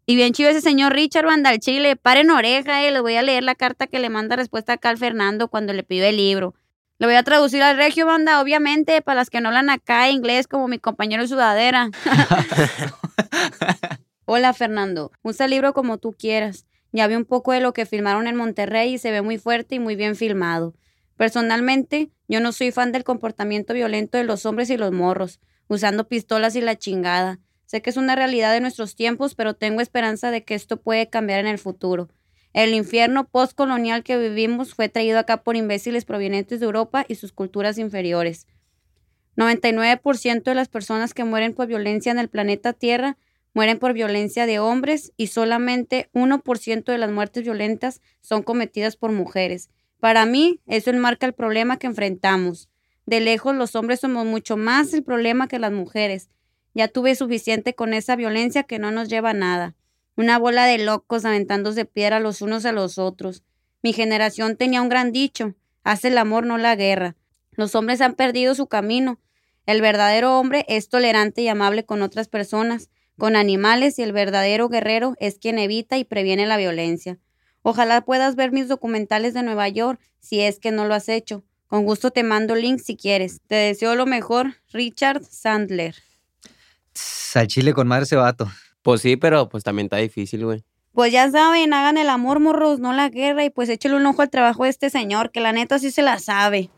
Y 0.06 0.16
bien 0.16 0.32
chido 0.32 0.50
ese 0.50 0.60
señor 0.60 0.92
Richard 0.92 1.26
Banda 1.26 1.50
al 1.50 1.60
Chile. 1.60 1.96
Paren 1.96 2.30
oreja, 2.30 2.84
eh. 2.84 2.90
Les 2.90 3.00
voy 3.00 3.14
a 3.14 3.22
leer 3.22 3.44
la 3.44 3.54
carta 3.54 3.86
que 3.86 4.00
le 4.00 4.08
manda 4.08 4.34
respuesta 4.34 4.72
acá 4.72 4.88
al 4.88 4.98
Fernando 4.98 5.48
cuando 5.48 5.72
le 5.72 5.84
pidió 5.84 6.04
el 6.04 6.16
libro. 6.16 6.54
Lo 6.98 7.06
voy 7.06 7.16
a 7.16 7.22
traducir 7.22 7.62
al 7.62 7.76
regio, 7.76 8.06
banda, 8.06 8.42
obviamente, 8.42 9.00
para 9.02 9.20
las 9.20 9.30
que 9.30 9.40
no 9.40 9.48
hablan 9.48 9.70
acá 9.70 10.10
inglés 10.10 10.46
como 10.46 10.68
mi 10.68 10.78
compañero 10.78 11.22
de 11.22 11.28
sudadera. 11.28 11.90
Hola, 14.26 14.52
Fernando. 14.52 15.10
Usa 15.22 15.46
el 15.46 15.52
libro 15.52 15.72
como 15.72 15.98
tú 15.98 16.12
quieras. 16.12 16.66
Ya 16.92 17.06
vi 17.06 17.14
un 17.14 17.24
poco 17.24 17.52
de 17.52 17.60
lo 17.60 17.72
que 17.72 17.86
filmaron 17.86 18.26
en 18.26 18.36
Monterrey 18.36 18.94
y 18.94 18.98
se 18.98 19.12
ve 19.12 19.22
muy 19.22 19.38
fuerte 19.38 19.76
y 19.76 19.78
muy 19.78 19.96
bien 19.96 20.16
filmado. 20.16 20.74
Personalmente, 21.16 22.10
yo 22.28 22.40
no 22.40 22.52
soy 22.52 22.70
fan 22.70 22.92
del 22.92 23.04
comportamiento 23.04 23.74
violento 23.74 24.18
de 24.18 24.24
los 24.24 24.44
hombres 24.44 24.70
y 24.70 24.76
los 24.76 24.92
morros, 24.92 25.40
usando 25.70 26.08
pistolas 26.08 26.56
y 26.56 26.60
la 26.60 26.76
chingada. 26.76 27.38
Sé 27.64 27.80
que 27.80 27.90
es 27.90 27.96
una 27.96 28.16
realidad 28.16 28.52
de 28.52 28.60
nuestros 28.60 28.96
tiempos, 28.96 29.36
pero 29.36 29.54
tengo 29.54 29.80
esperanza 29.80 30.32
de 30.32 30.42
que 30.42 30.56
esto 30.56 30.78
puede 30.78 31.08
cambiar 31.08 31.38
en 31.38 31.46
el 31.46 31.58
futuro. 31.58 32.08
El 32.52 32.74
infierno 32.74 33.28
postcolonial 33.28 34.02
que 34.02 34.18
vivimos 34.18 34.74
fue 34.74 34.88
traído 34.88 35.20
acá 35.20 35.44
por 35.44 35.54
imbéciles 35.54 36.04
provenientes 36.04 36.58
de 36.58 36.66
Europa 36.66 37.06
y 37.06 37.14
sus 37.14 37.32
culturas 37.32 37.78
inferiores. 37.78 38.48
99% 39.36 40.42
de 40.42 40.54
las 40.56 40.68
personas 40.68 41.14
que 41.14 41.22
mueren 41.22 41.54
por 41.54 41.68
violencia 41.68 42.10
en 42.10 42.18
el 42.18 42.28
planeta 42.28 42.72
Tierra 42.72 43.16
mueren 43.54 43.78
por 43.78 43.92
violencia 43.92 44.46
de 44.46 44.58
hombres 44.58 45.12
y 45.16 45.28
solamente 45.28 46.10
1% 46.12 46.84
de 46.84 46.98
las 46.98 47.12
muertes 47.12 47.44
violentas 47.44 48.00
son 48.20 48.42
cometidas 48.42 48.96
por 48.96 49.12
mujeres. 49.12 49.70
Para 50.00 50.26
mí, 50.26 50.58
eso 50.66 50.90
enmarca 50.90 51.26
el 51.26 51.32
problema 51.34 51.78
que 51.78 51.86
enfrentamos. 51.86 52.69
De 53.10 53.18
lejos, 53.18 53.56
los 53.56 53.74
hombres 53.74 53.98
somos 53.98 54.24
mucho 54.24 54.56
más 54.56 54.94
el 54.94 55.02
problema 55.02 55.48
que 55.48 55.58
las 55.58 55.72
mujeres. 55.72 56.28
Ya 56.74 56.86
tuve 56.86 57.16
suficiente 57.16 57.74
con 57.74 57.92
esa 57.92 58.14
violencia 58.14 58.62
que 58.62 58.78
no 58.78 58.92
nos 58.92 59.08
lleva 59.08 59.30
a 59.30 59.34
nada. 59.34 59.74
Una 60.14 60.38
bola 60.38 60.64
de 60.64 60.78
locos 60.78 61.24
aventándose 61.24 61.84
piedra 61.84 62.20
los 62.20 62.40
unos 62.40 62.64
a 62.66 62.70
los 62.70 62.98
otros. 62.98 63.42
Mi 63.82 63.92
generación 63.92 64.56
tenía 64.56 64.80
un 64.80 64.88
gran 64.88 65.10
dicho, 65.10 65.56
haz 65.82 66.04
el 66.04 66.18
amor, 66.18 66.46
no 66.46 66.56
la 66.56 66.76
guerra. 66.76 67.16
Los 67.50 67.74
hombres 67.74 68.00
han 68.00 68.14
perdido 68.14 68.54
su 68.54 68.68
camino. 68.68 69.18
El 69.66 69.80
verdadero 69.80 70.38
hombre 70.38 70.64
es 70.68 70.88
tolerante 70.88 71.42
y 71.42 71.48
amable 71.48 71.84
con 71.84 72.02
otras 72.02 72.28
personas, 72.28 72.90
con 73.18 73.34
animales, 73.34 73.98
y 73.98 74.04
el 74.04 74.12
verdadero 74.12 74.68
guerrero 74.68 75.16
es 75.18 75.40
quien 75.40 75.58
evita 75.58 75.98
y 75.98 76.04
previene 76.04 76.46
la 76.46 76.58
violencia. 76.58 77.18
Ojalá 77.62 78.02
puedas 78.02 78.36
ver 78.36 78.52
mis 78.52 78.68
documentales 78.68 79.34
de 79.34 79.42
Nueva 79.42 79.68
York, 79.68 80.00
si 80.20 80.42
es 80.42 80.60
que 80.60 80.70
no 80.70 80.86
lo 80.86 80.94
has 80.94 81.08
hecho. 81.08 81.42
Con 81.70 81.84
gusto 81.84 82.10
te 82.10 82.24
mando 82.24 82.56
link 82.56 82.80
si 82.80 82.96
quieres. 82.96 83.40
Te 83.46 83.54
deseo 83.54 83.94
lo 83.94 84.04
mejor, 84.04 84.56
Richard 84.72 85.22
Sandler. 85.22 85.94
Tss, 86.92 87.36
Al 87.36 87.46
chile 87.46 87.72
con 87.72 87.86
madre 87.86 88.02
ese 88.02 88.16
vato. 88.16 88.50
Pues 88.82 89.02
sí, 89.02 89.16
pero 89.16 89.48
pues 89.48 89.62
también 89.62 89.86
está 89.86 89.98
difícil, 89.98 90.44
güey. 90.44 90.64
Pues 90.92 91.12
ya 91.12 91.30
saben, 91.30 91.72
hagan 91.72 91.96
el 91.96 92.08
amor, 92.08 92.40
morros, 92.40 92.80
no 92.80 92.92
la 92.92 93.08
guerra, 93.08 93.44
y 93.44 93.50
pues 93.50 93.68
échale 93.68 93.94
un 93.94 94.04
ojo 94.04 94.20
al 94.20 94.30
trabajo 94.30 94.64
de 94.64 94.70
este 94.70 94.90
señor, 94.90 95.30
que 95.30 95.38
la 95.38 95.52
neta 95.52 95.78
sí 95.78 95.92
se 95.92 96.02
la 96.02 96.18
sabe. 96.18 96.70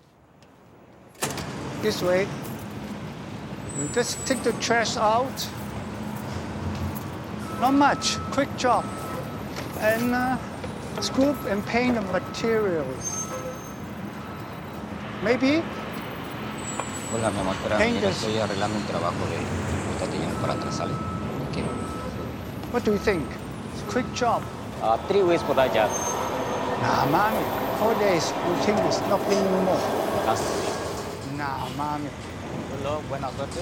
This 1.81 2.03
way. 2.03 2.27
Just 3.95 4.19
take 4.27 4.43
the 4.43 4.53
trash 4.61 4.99
out. 4.99 5.33
Not 7.63 7.73
much. 7.73 8.19
Quick 8.33 8.51
job. 8.59 8.85
And 9.81 10.15
uh, 10.15 10.37
scoop 11.01 11.37
and 11.51 11.65
paint 11.65 11.95
the 11.95 12.03
materials. 12.13 13.22
Maybe 15.23 15.63
Hola, 17.15 17.31
mi 17.31 17.41
amor, 17.41 17.55
espera, 17.55 17.79
mira, 17.79 18.09
estoy 18.09 18.39
arreglando 18.39 18.77
un 18.77 18.87
trabajo 18.87 19.17
de 19.31 20.19
yendo 20.19 20.35
para 20.41 20.55
atrás, 20.55 20.75
¿sale? 20.75 20.93
What 22.73 22.83
do 22.85 22.93
you 22.93 22.99
think? 22.99 23.23
It's 23.73 23.83
a 23.83 23.93
quick 23.93 24.07
job. 24.15 24.43
Uh, 24.83 24.97
three 25.07 25.23
weeks 25.23 25.43
for 25.43 25.55
that 25.55 25.73
job. 25.75 25.91
Nah, 26.81 27.05
mommy. 27.07 27.45
Four 27.79 27.95
days. 28.01 28.33
You 28.49 28.55
think 28.65 28.79
it's 28.87 29.01
nothing 29.09 29.45
more. 29.65 29.79
Gracias. 30.25 30.73
Nah. 31.37 31.69
Good 31.69 32.83
luck, 32.83 33.03
buena 33.09 33.31
suerte. 33.31 33.61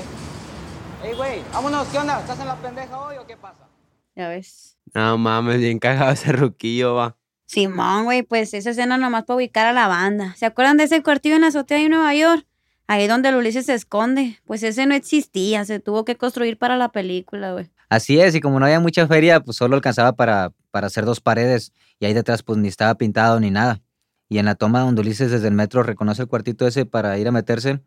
Ey, 1.02 1.14
güey, 1.14 1.42
vámonos, 1.52 1.88
¿qué 1.88 1.98
onda? 1.98 2.20
¿Estás 2.20 2.38
en 2.40 2.46
la 2.46 2.56
pendeja 2.56 2.98
hoy 2.98 3.16
o 3.16 3.26
qué 3.26 3.36
pasa? 3.36 3.68
Ya 4.14 4.28
ves. 4.28 4.78
No 4.94 5.18
mames, 5.18 5.58
bien 5.58 5.78
cagado 5.78 6.12
ese 6.12 6.32
ruquillo, 6.32 6.94
va. 6.94 7.16
Simón, 7.50 8.04
güey, 8.04 8.22
pues 8.22 8.54
esa 8.54 8.70
escena 8.70 8.96
nomás 8.96 9.24
para 9.24 9.34
ubicar 9.34 9.66
a 9.66 9.72
la 9.72 9.88
banda. 9.88 10.36
¿Se 10.36 10.46
acuerdan 10.46 10.76
de 10.76 10.84
ese 10.84 11.02
cuartillo 11.02 11.34
en 11.34 11.40
la 11.40 11.48
azotea 11.48 11.78
de 11.78 11.88
Nueva 11.88 12.14
York? 12.14 12.46
Ahí 12.86 13.08
donde 13.08 13.30
el 13.30 13.34
Ulises 13.34 13.66
se 13.66 13.74
esconde. 13.74 14.38
Pues 14.44 14.62
ese 14.62 14.86
no 14.86 14.94
existía, 14.94 15.64
se 15.64 15.80
tuvo 15.80 16.04
que 16.04 16.14
construir 16.14 16.58
para 16.58 16.76
la 16.76 16.90
película, 16.90 17.50
güey. 17.52 17.68
Así 17.88 18.20
es, 18.20 18.36
y 18.36 18.40
como 18.40 18.60
no 18.60 18.66
había 18.66 18.78
mucha 18.78 19.08
feria, 19.08 19.40
pues 19.40 19.56
solo 19.56 19.74
alcanzaba 19.74 20.12
para, 20.12 20.52
para 20.70 20.86
hacer 20.86 21.04
dos 21.04 21.20
paredes 21.20 21.72
y 21.98 22.06
ahí 22.06 22.14
detrás 22.14 22.44
pues 22.44 22.56
ni 22.56 22.68
estaba 22.68 22.94
pintado 22.94 23.40
ni 23.40 23.50
nada. 23.50 23.82
Y 24.28 24.38
en 24.38 24.46
la 24.46 24.54
toma 24.54 24.82
donde 24.82 25.00
Ulises 25.00 25.32
desde 25.32 25.48
el 25.48 25.54
metro 25.54 25.82
reconoce 25.82 26.22
el 26.22 26.28
cuartito 26.28 26.68
ese 26.68 26.86
para 26.86 27.18
ir 27.18 27.26
a 27.26 27.32
meterse, 27.32 27.80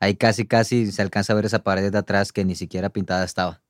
ahí 0.00 0.14
casi 0.14 0.46
casi 0.46 0.90
se 0.90 1.02
alcanza 1.02 1.34
a 1.34 1.36
ver 1.36 1.44
esa 1.44 1.62
pared 1.62 1.92
de 1.92 1.98
atrás 1.98 2.32
que 2.32 2.46
ni 2.46 2.54
siquiera 2.54 2.88
pintada 2.88 3.26
estaba. 3.26 3.60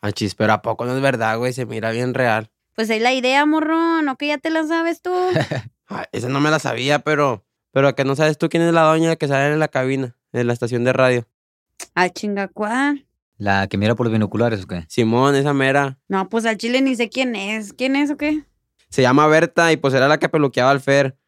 Achis, 0.00 0.34
pero 0.34 0.54
¿a 0.54 0.62
poco 0.62 0.86
no 0.86 0.96
es 0.96 1.02
verdad, 1.02 1.36
güey? 1.36 1.52
Se 1.52 1.66
mira 1.66 1.90
bien 1.90 2.14
real. 2.14 2.50
Pues 2.74 2.90
es 2.90 3.00
la 3.00 3.12
idea, 3.12 3.46
morro, 3.46 4.02
no 4.02 4.16
que 4.16 4.28
ya 4.28 4.38
te 4.38 4.50
la 4.50 4.64
sabes 4.64 5.00
tú. 5.00 5.12
Ay, 5.86 6.04
esa 6.12 6.28
no 6.28 6.40
me 6.40 6.50
la 6.50 6.58
sabía, 6.58 7.00
pero... 7.00 7.44
Pero 7.72 7.94
que 7.96 8.04
no 8.04 8.14
sabes 8.14 8.38
tú 8.38 8.48
quién 8.48 8.62
es 8.62 8.72
la 8.72 8.82
doña 8.82 9.16
que 9.16 9.26
sale 9.26 9.52
en 9.52 9.58
la 9.58 9.66
cabina, 9.66 10.16
en 10.32 10.46
la 10.46 10.52
estación 10.52 10.84
de 10.84 10.92
radio. 10.92 11.26
Al 11.94 12.12
chinga, 12.12 12.46
¿cuál? 12.46 13.08
¿La 13.36 13.66
que 13.66 13.76
mira 13.76 13.96
por 13.96 14.06
los 14.06 14.12
binoculares 14.12 14.62
o 14.62 14.66
qué? 14.68 14.84
Simón, 14.88 15.34
esa 15.34 15.52
mera. 15.52 15.98
No, 16.06 16.28
pues 16.28 16.46
al 16.46 16.56
chile 16.56 16.80
ni 16.82 16.94
sé 16.94 17.08
quién 17.08 17.34
es. 17.34 17.72
¿Quién 17.72 17.96
es 17.96 18.10
o 18.12 18.16
qué? 18.16 18.44
Se 18.90 19.02
llama 19.02 19.26
Berta 19.26 19.72
y 19.72 19.76
pues 19.76 19.92
era 19.92 20.06
la 20.06 20.18
que 20.18 20.28
peluqueaba 20.28 20.70
al 20.70 20.80
Fer. 20.80 21.18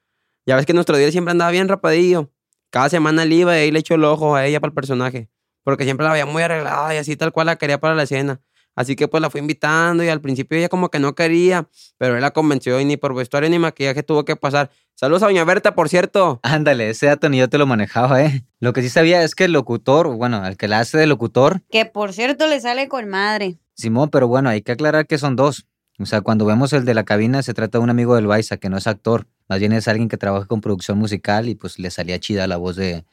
Ya 0.47 0.55
ves 0.55 0.67
que 0.67 0.73
nuestro 0.73 0.97
día 0.97 1.11
siempre 1.11 1.33
andaba 1.33 1.51
bien 1.51 1.67
rapadillo. 1.67 2.31
Cada 2.71 2.89
semana 2.89 3.25
él 3.25 3.33
iba 3.33 3.57
y 3.57 3.63
ahí 3.63 3.71
le 3.73 3.81
echó 3.81 3.95
el 3.95 4.05
ojo 4.05 4.37
a 4.37 4.47
ella 4.47 4.61
para 4.61 4.69
el 4.69 4.75
personaje. 4.75 5.29
Porque 5.65 5.83
siempre 5.83 6.07
la 6.07 6.13
veía 6.13 6.27
muy 6.27 6.45
arreglada 6.45 6.95
y 6.95 6.99
así 6.99 7.17
tal 7.17 7.33
cual 7.33 7.47
la 7.47 7.57
quería 7.57 7.81
para 7.81 7.97
la 7.97 8.05
escena. 8.05 8.41
Así 8.77 8.95
que 8.95 9.09
pues 9.09 9.21
la 9.23 9.31
fue 9.31 9.41
invitando 9.41 10.05
y 10.05 10.09
al 10.09 10.21
principio 10.21 10.57
ella 10.59 10.69
como 10.69 10.91
que 10.91 10.99
no 11.01 11.15
quería, 11.15 11.69
pero 11.99 12.15
él 12.15 12.21
la 12.21 12.31
convenció 12.31 12.79
y 12.79 12.85
ni 12.85 12.97
por 12.97 13.15
vestuario 13.15 13.49
ni 13.49 13.59
maquillaje 13.59 14.03
tuvo 14.03 14.25
que 14.25 14.37
pasar. 14.37 14.71
Saludos 14.95 15.23
a 15.23 15.27
Doña 15.27 15.45
Berta, 15.45 15.75
por 15.75 15.89
cierto. 15.89 16.41
Ándale, 16.43 16.91
ese 16.91 17.07
dato 17.07 17.29
ni 17.29 17.39
yo 17.39 17.49
te 17.49 17.59
lo 17.59 17.67
manejaba, 17.67 18.23
¿eh? 18.23 18.45
Lo 18.61 18.73
que 18.73 18.83
sí 18.83 18.91
sabía 18.91 19.23
es 19.23 19.35
que 19.35 19.45
el 19.45 19.53
locutor, 19.53 20.15
bueno, 20.17 20.47
el 20.47 20.57
que 20.57 20.69
la 20.69 20.81
hace 20.81 20.99
de 20.99 21.07
locutor, 21.07 21.63
Que 21.71 21.87
por 21.87 22.13
cierto 22.13 22.47
le 22.47 22.61
sale 22.61 22.89
con 22.89 23.09
madre. 23.09 23.59
Simón, 23.75 24.11
pero 24.11 24.29
bueno, 24.29 24.51
hay 24.51 24.63
que 24.63 24.73
aclarar 24.73 25.07
que 25.07 25.19
son 25.19 25.37
dos. 25.37 25.67
O 25.99 26.05
sea, 26.05 26.21
cuando 26.21 26.45
vemos 26.45 26.73
el 26.75 26.85
de 26.85 26.93
la 26.93 27.05
cabina, 27.05 27.43
se 27.43 27.55
trata 27.55 27.79
de 27.79 27.85
un 27.85 27.91
amigo 27.91 28.15
del 28.15 28.27
Baiza, 28.27 28.59
que 28.59 28.69
no 28.69 28.77
es 28.77 28.87
actor. 28.87 29.27
Más 29.49 29.59
bien 29.59 29.73
es 29.73 29.89
alguien 29.89 30.09
que 30.09 30.19
trabaja 30.19 30.47
con 30.47 30.61
producción 30.61 30.99
musical 30.99 31.49
y 31.49 31.55
pues 31.55 31.79
le 31.79 31.91
salía 31.91 32.19
chida 32.19 32.47
la 32.47 32.59
voz 32.59 32.77
de, 32.77 33.05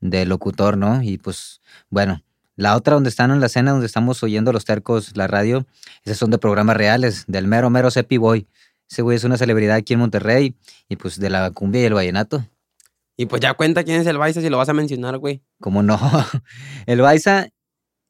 de 0.00 0.26
locutor, 0.26 0.76
¿no? 0.76 1.02
Y 1.02 1.16
pues, 1.18 1.62
bueno, 1.88 2.22
la 2.56 2.74
otra 2.74 2.94
donde 2.94 3.10
están 3.10 3.30
en 3.30 3.40
la 3.40 3.46
escena, 3.46 3.70
donde 3.70 3.86
estamos 3.86 4.22
oyendo 4.22 4.52
los 4.52 4.64
tercos, 4.64 5.16
la 5.16 5.26
radio, 5.26 5.66
esas 6.04 6.18
son 6.18 6.30
de 6.30 6.38
programas 6.38 6.76
reales, 6.76 7.24
del 7.28 7.46
mero, 7.46 7.70
mero 7.70 7.90
Sepi 7.90 8.16
Boy. 8.16 8.48
Ese 8.90 9.02
güey 9.02 9.16
es 9.16 9.24
una 9.24 9.36
celebridad 9.36 9.76
aquí 9.76 9.94
en 9.94 10.00
Monterrey 10.00 10.56
y 10.88 10.96
pues 10.96 11.18
de 11.18 11.30
la 11.30 11.50
cumbia 11.50 11.82
y 11.82 11.84
el 11.84 11.94
vallenato. 11.94 12.44
Y 13.16 13.26
pues 13.26 13.40
ya 13.40 13.54
cuenta 13.54 13.82
quién 13.84 14.00
es 14.00 14.06
el 14.06 14.18
Baiza 14.18 14.40
si 14.40 14.50
lo 14.50 14.58
vas 14.58 14.68
a 14.68 14.74
mencionar, 14.74 15.18
güey. 15.18 15.42
¿Cómo 15.60 15.82
no? 15.82 15.98
El 16.86 17.00
Baiza, 17.00 17.48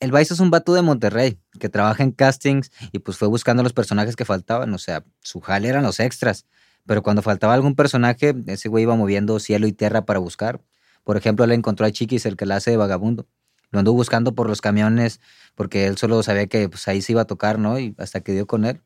el 0.00 0.10
Baiza 0.10 0.34
es 0.34 0.40
un 0.40 0.50
vato 0.50 0.74
de 0.74 0.82
Monterrey 0.82 1.38
que 1.60 1.68
trabaja 1.68 2.02
en 2.02 2.10
castings 2.10 2.72
y 2.92 2.98
pues 2.98 3.16
fue 3.16 3.28
buscando 3.28 3.62
los 3.62 3.72
personajes 3.72 4.16
que 4.16 4.24
faltaban. 4.24 4.74
O 4.74 4.78
sea, 4.78 5.04
su 5.22 5.40
jale 5.40 5.68
eran 5.68 5.84
los 5.84 6.00
extras. 6.00 6.44
Pero 6.86 7.02
cuando 7.02 7.22
faltaba 7.22 7.54
algún 7.54 7.74
personaje, 7.76 8.34
ese 8.46 8.68
güey 8.68 8.82
iba 8.82 8.94
moviendo 8.96 9.38
cielo 9.38 9.66
y 9.66 9.72
tierra 9.72 10.04
para 10.04 10.18
buscar. 10.18 10.60
Por 11.04 11.16
ejemplo, 11.16 11.44
él 11.44 11.52
encontró 11.52 11.86
a 11.86 11.90
Chiquis, 11.90 12.26
el 12.26 12.36
que 12.36 12.46
la 12.46 12.56
hace 12.56 12.72
de 12.72 12.76
vagabundo. 12.76 13.28
Lo 13.76 13.80
anduvo 13.80 13.96
buscando 13.98 14.34
por 14.34 14.48
los 14.48 14.62
camiones 14.62 15.20
porque 15.54 15.86
él 15.86 15.98
solo 15.98 16.22
sabía 16.22 16.46
que 16.46 16.66
pues, 16.70 16.88
ahí 16.88 17.02
se 17.02 17.12
iba 17.12 17.20
a 17.20 17.24
tocar, 17.26 17.58
¿no? 17.58 17.78
Y 17.78 17.94
hasta 17.98 18.22
que 18.22 18.32
dio 18.32 18.46
con 18.46 18.64
él. 18.64 18.80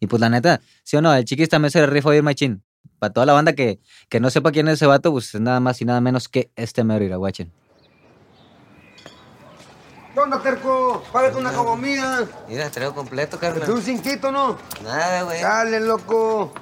Y 0.00 0.06
pues 0.06 0.20
la 0.20 0.28
neta, 0.28 0.60
sí 0.82 0.98
o 0.98 1.00
no, 1.00 1.14
el 1.14 1.24
Chiquis 1.24 1.48
también 1.48 1.70
se 1.70 1.80
le 1.80 1.86
rifó 1.86 2.10
bien 2.10 2.26
machín. 2.26 2.62
Para 2.98 3.10
toda 3.10 3.24
la 3.24 3.32
banda 3.32 3.54
que, 3.54 3.80
que 4.10 4.20
no 4.20 4.28
sepa 4.28 4.52
quién 4.52 4.68
es 4.68 4.74
ese 4.74 4.84
vato, 4.84 5.12
pues 5.12 5.34
es 5.34 5.40
nada 5.40 5.60
más 5.60 5.80
y 5.80 5.86
nada 5.86 6.02
menos 6.02 6.28
que 6.28 6.50
este 6.56 6.84
mero 6.84 7.02
iraguachen. 7.06 7.50
¿Qué 10.12 10.20
onda, 10.20 10.42
terco? 10.42 11.02
Págate 11.10 11.38
una 11.38 11.50
comida. 11.54 12.28
Mira, 12.46 12.68
traigo 12.68 12.94
completo, 12.94 13.38
¿Te 13.38 13.46
carnal. 13.46 13.70
un 13.70 13.80
cinquito, 13.80 14.30
no? 14.30 14.58
Nada, 14.82 15.22
güey. 15.22 15.40
Dale, 15.40 15.80
loco. 15.80 16.52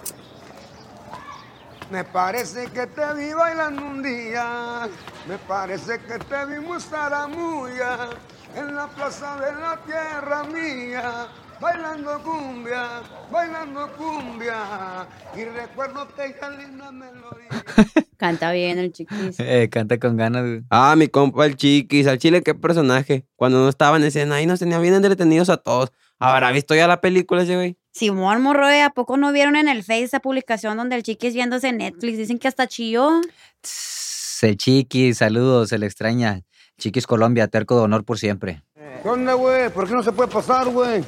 Me 1.92 2.04
parece 2.04 2.68
que 2.68 2.86
te 2.86 3.14
vi 3.14 3.34
bailando 3.34 3.84
un 3.84 4.02
día. 4.02 4.88
Me 5.28 5.36
parece 5.46 6.00
que 6.00 6.18
te 6.18 6.46
vimos 6.46 6.86
Zaramuya 6.86 8.08
en 8.56 8.74
la 8.74 8.86
plaza 8.88 9.36
de 9.36 9.52
la 9.60 9.78
tierra 9.84 10.42
mía. 10.44 11.28
Bailando 11.60 12.18
cumbia, 12.22 13.02
bailando 13.30 13.92
cumbia. 13.92 15.06
Y 15.36 15.44
recuerdo 15.44 16.00
aquella 16.00 16.48
linda 16.48 16.90
melodía. 16.90 17.62
Canta 18.16 18.52
bien 18.52 18.78
el 18.78 18.90
chiquis. 18.92 19.36
Eh, 19.38 19.68
canta 19.68 19.98
con 19.98 20.16
ganas, 20.16 20.44
güey. 20.44 20.62
Ah, 20.70 20.94
mi 20.96 21.08
compa 21.08 21.44
el 21.44 21.56
Chiquis, 21.56 22.06
al 22.06 22.18
chile, 22.18 22.42
qué 22.42 22.54
personaje. 22.54 23.26
Cuando 23.36 23.58
no 23.58 23.68
estaba 23.68 23.98
en 23.98 24.04
escena, 24.04 24.36
ahí 24.36 24.46
nos 24.46 24.60
tenía 24.60 24.78
bien 24.78 24.94
entretenidos 24.94 25.50
a 25.50 25.58
todos. 25.58 25.92
¿Habrá 26.18 26.52
visto 26.52 26.74
ya 26.74 26.86
la 26.86 27.00
película 27.02 27.42
ese 27.42 27.56
güey? 27.56 27.76
Simón 27.92 28.40
Morro, 28.40 28.70
¿eh? 28.70 28.82
¿a 28.82 28.88
poco 28.90 29.18
no 29.18 29.32
vieron 29.32 29.54
en 29.54 29.68
el 29.68 29.84
Face 29.84 30.04
esa 30.04 30.20
publicación 30.20 30.78
donde 30.78 30.96
el 30.96 31.02
chiquis 31.02 31.34
viéndose 31.34 31.68
en 31.68 31.76
Netflix? 31.76 32.16
Dicen 32.16 32.38
que 32.38 32.48
hasta 32.48 32.66
chilló. 32.66 33.20
Tss, 33.60 34.42
El 34.44 34.56
Chiquis, 34.56 35.18
saludos, 35.18 35.68
se 35.68 35.78
le 35.78 35.84
extraña. 35.84 36.40
Chiquis 36.78 37.06
Colombia, 37.06 37.48
terco 37.48 37.76
de 37.76 37.82
honor 37.82 38.04
por 38.04 38.18
siempre. 38.18 38.62
¿Qué 39.02 39.08
onda, 39.08 39.34
güey? 39.34 39.68
¿Por 39.70 39.86
qué 39.86 39.92
no 39.94 40.02
se 40.02 40.10
puede 40.10 40.30
pasar, 40.30 40.68
güey? 40.68 41.04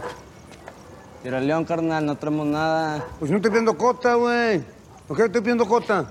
Tira 1.22 1.40
león, 1.40 1.64
carnal, 1.64 2.04
no 2.04 2.16
traemos 2.16 2.46
nada. 2.46 3.02
Pues 3.18 3.30
no 3.30 3.38
estoy 3.38 3.50
pidiendo 3.50 3.78
cota, 3.78 4.14
güey. 4.14 4.62
¿Por 5.08 5.16
qué 5.16 5.24
estoy 5.24 5.40
pidiendo 5.40 5.66
cota? 5.66 6.06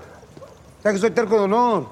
¿Sabes 0.82 0.96
que 0.96 1.06
soy 1.06 1.10
terco 1.12 1.36
de 1.36 1.42
honor? 1.42 1.88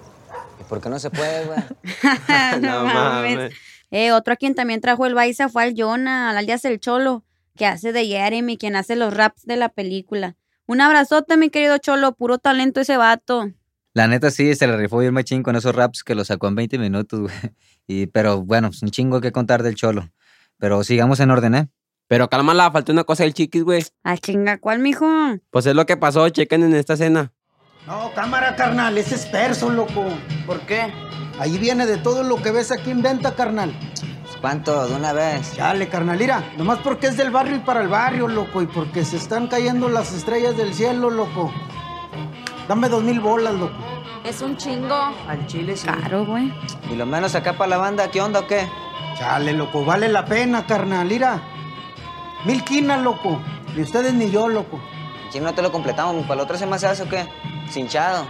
¿Y 0.61 0.65
por 0.65 0.81
qué 0.81 0.89
no 0.89 0.99
se 0.99 1.09
puede, 1.09 1.45
güey? 1.47 1.59
no 2.61 2.85
mames. 2.85 3.53
Eh, 3.93 4.11
otro 4.11 4.33
a 4.33 4.37
quien 4.37 4.57
también 4.57 4.81
trajo 4.81 5.07
el 5.07 5.15
Baiza 5.15 5.49
fue 5.49 5.63
al 5.63 5.75
Jonah, 5.77 6.31
al 6.31 6.37
alias 6.37 6.65
El 6.65 6.81
Cholo, 6.81 7.25
que 7.57 7.67
hace 7.67 7.93
de 7.93 8.07
Jeremy, 8.07 8.57
quien 8.57 8.77
hace 8.77 8.97
los 8.97 9.15
raps 9.15 9.45
de 9.45 9.57
la 9.57 9.69
película. 9.69 10.37
Un 10.67 10.81
abrazote, 10.81 11.37
mi 11.37 11.51
querido 11.51 11.79
Cholo, 11.79 12.13
puro 12.15 12.39
talento 12.39 12.81
ese 12.81 12.97
vato. 12.97 13.51
La 13.95 14.09
neta 14.09 14.31
sí, 14.31 14.55
se 14.55 14.67
le 14.67 14.77
rifó 14.77 14.99
bien 14.99 15.13
machín 15.13 15.43
con 15.43 15.55
esos 15.57 15.75
raps 15.75 16.03
que 16.03 16.15
lo 16.15 16.25
sacó 16.25 16.49
en 16.49 16.55
20 16.55 16.79
minutos, 16.79 17.21
güey. 17.21 17.35
Y, 17.89 18.07
pero 18.07 18.43
bueno, 18.43 18.69
es 18.69 18.81
un 18.83 18.91
chingo 18.91 19.21
que 19.21 19.33
contar 19.33 19.65
del 19.65 19.75
cholo. 19.75 20.09
Pero 20.57 20.85
sigamos 20.85 21.19
en 21.19 21.33
orden, 21.33 21.57
¿eh? 21.57 21.69
Pero 22.07 22.31
cálmala, 22.31 22.71
falta 22.71 22.93
una 22.93 23.03
cosa 23.03 23.25
del 23.25 23.35
Chiquis, 23.35 23.65
güey. 23.65 23.85
Ah, 24.05 24.17
chinga, 24.17 24.59
¿cuál, 24.59 24.79
mijo? 24.79 25.07
Pues 25.51 25.67
es 25.67 25.75
lo 25.75 25.85
que 25.85 25.97
pasó, 25.97 26.29
chequen 26.29 26.63
en 26.63 26.75
esta 26.75 26.93
escena. 26.95 27.33
No, 27.87 28.13
cámara, 28.15 28.55
carnal, 28.55 28.97
ese 28.97 29.17
es 29.17 29.27
perso, 29.27 29.69
loco. 29.69 30.07
¿Por 30.47 30.61
qué? 30.61 30.93
Ahí 31.41 31.59
viene 31.59 31.87
de 31.87 31.99
todo 31.99 32.23
lo 32.23 32.41
que 32.41 32.53
ves 32.53 32.71
aquí 32.71 32.93
en 32.93 33.03
venta, 33.03 33.35
carnal. 33.35 33.75
¿Cuánto? 34.43 34.89
¿De 34.89 34.97
una 34.97 35.13
vez? 35.13 35.57
Dale, 35.57 35.89
carnal, 35.89 36.19
mira, 36.19 36.43
nomás 36.57 36.81
porque 36.81 37.07
es 37.07 37.17
del 37.17 37.31
barrio 37.31 37.57
y 37.57 37.61
para 37.61 37.81
el 37.81 37.87
barrio, 37.87 38.27
loco, 38.27 38.61
y 38.61 38.67
porque 38.67 39.05
se 39.05 39.17
están 39.17 39.47
cayendo 39.47 39.89
las 39.89 40.13
estrellas 40.13 40.57
del 40.57 40.75
cielo, 40.75 41.11
loco. 41.11 41.53
Dame 42.67 42.89
dos 42.89 43.05
mil 43.05 43.21
bolas, 43.21 43.55
loco. 43.55 43.73
Es 44.25 44.43
un 44.43 44.57
chingo. 44.57 45.15
Al 45.29 45.47
chile 45.47 45.77
sí. 45.77 45.87
Caro, 45.87 46.27
güey. 46.27 46.53
Y 46.91 46.97
lo 46.97 47.07
menos 47.07 47.37
acá 47.37 47.53
para 47.57 47.71
la 47.71 47.77
banda, 47.77 48.11
¿qué 48.11 48.21
onda 48.21 48.41
o 48.41 48.47
qué? 48.49 48.69
Chale, 49.17 49.53
loco, 49.53 49.85
vale 49.85 50.09
la 50.09 50.25
pena, 50.25 50.67
carnal, 50.67 51.07
mira. 51.07 51.41
Mil 52.45 52.65
quinas, 52.65 53.01
loco. 53.01 53.41
Ni 53.77 53.83
ustedes 53.83 54.13
ni 54.13 54.29
yo, 54.29 54.49
loco. 54.49 54.81
Si 55.31 55.39
no 55.39 55.55
te 55.55 55.63
lo 55.63 55.71
completamos, 55.71 56.27
¿para 56.27 56.39
la 56.39 56.43
otra 56.43 56.59
semana 56.59 56.79
se 56.81 56.89
hace 56.89 57.05
o 57.05 57.09
qué? 57.09 57.29
Cinchado. 57.71 58.27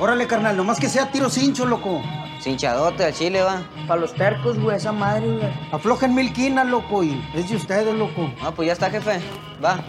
Órale, 0.00 0.26
carnal, 0.26 0.56
nomás 0.56 0.80
que 0.80 0.88
sea 0.88 1.12
tiro 1.12 1.30
cincho, 1.30 1.66
loco. 1.66 2.02
Cinchadote 2.42 3.04
al 3.04 3.14
chile, 3.14 3.40
va. 3.40 3.64
Para 3.86 4.00
los 4.00 4.14
tercos, 4.14 4.58
güey, 4.58 4.76
esa 4.76 4.90
madre, 4.90 5.30
güey. 5.30 5.48
Aflojen 5.70 6.12
mil 6.12 6.32
quinas, 6.32 6.66
loco, 6.66 7.04
y 7.04 7.22
es 7.34 7.48
de 7.48 7.56
ustedes, 7.56 7.94
loco. 7.94 8.32
No, 8.42 8.52
pues 8.52 8.66
ya 8.66 8.72
está, 8.72 8.90
jefe. 8.90 9.20
Va. 9.64 9.84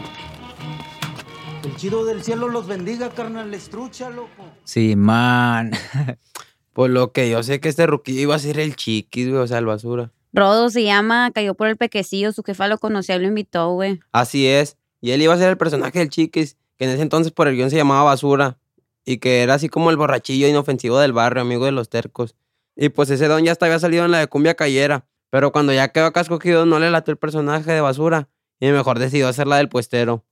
El 1.63 1.75
chido 1.77 2.05
del 2.05 2.23
cielo 2.23 2.49
los 2.49 2.67
bendiga, 2.67 3.09
carnal, 3.09 3.49
les 3.49 3.69
trucha, 3.69 4.09
loco. 4.09 4.45
Sí, 4.63 4.95
man. 4.95 5.71
Pues 6.73 6.89
lo 6.89 7.11
que 7.11 7.29
yo 7.29 7.43
sé 7.43 7.59
que 7.59 7.69
este 7.69 7.85
ruquillo 7.85 8.21
iba 8.21 8.35
a 8.35 8.39
ser 8.39 8.59
el 8.59 8.75
Chiquis, 8.75 9.29
güey, 9.29 9.39
o 9.43 9.45
sea, 9.45 9.59
el 9.59 9.67
basura. 9.67 10.11
Rodo 10.33 10.71
se 10.71 10.83
llama, 10.83 11.29
cayó 11.31 11.53
por 11.53 11.67
el 11.67 11.77
pequecillo, 11.77 12.31
su 12.31 12.41
jefa 12.41 12.67
lo 12.67 12.79
conocía 12.79 13.15
y 13.15 13.19
lo 13.19 13.27
invitó, 13.27 13.71
güey. 13.73 13.99
Así 14.11 14.47
es. 14.47 14.75
Y 14.99 15.11
él 15.11 15.21
iba 15.21 15.35
a 15.35 15.37
ser 15.37 15.49
el 15.49 15.57
personaje 15.57 15.99
del 15.99 16.09
Chiquis, 16.09 16.57
que 16.79 16.85
en 16.85 16.89
ese 16.89 17.03
entonces 17.03 17.31
por 17.31 17.47
el 17.47 17.55
guion 17.55 17.69
se 17.69 17.75
llamaba 17.75 18.01
Basura. 18.01 18.57
Y 19.05 19.17
que 19.17 19.43
era 19.43 19.53
así 19.53 19.69
como 19.69 19.91
el 19.91 19.97
borrachillo 19.97 20.47
inofensivo 20.47 20.97
del 20.97 21.13
barrio, 21.13 21.43
amigo 21.43 21.65
de 21.65 21.73
los 21.73 21.89
tercos. 21.89 22.35
Y 22.75 22.89
pues 22.89 23.09
ese 23.09 23.27
don 23.27 23.43
ya 23.43 23.51
hasta 23.51 23.65
había 23.65 23.79
salido 23.79 24.05
en 24.05 24.11
la 24.11 24.19
de 24.19 24.27
Cumbia 24.27 24.55
Cayera. 24.55 25.05
Pero 25.29 25.51
cuando 25.51 25.73
ya 25.73 25.87
quedó 25.89 26.05
acá 26.05 26.21
escogido, 26.21 26.65
no 26.65 26.79
le 26.79 26.91
latió 26.91 27.11
el 27.11 27.17
personaje 27.17 27.71
de 27.71 27.81
Basura. 27.81 28.29
Y 28.59 28.71
mejor 28.71 28.99
decidió 28.99 29.27
hacer 29.27 29.47
la 29.47 29.57
del 29.57 29.69
puestero. 29.69 30.25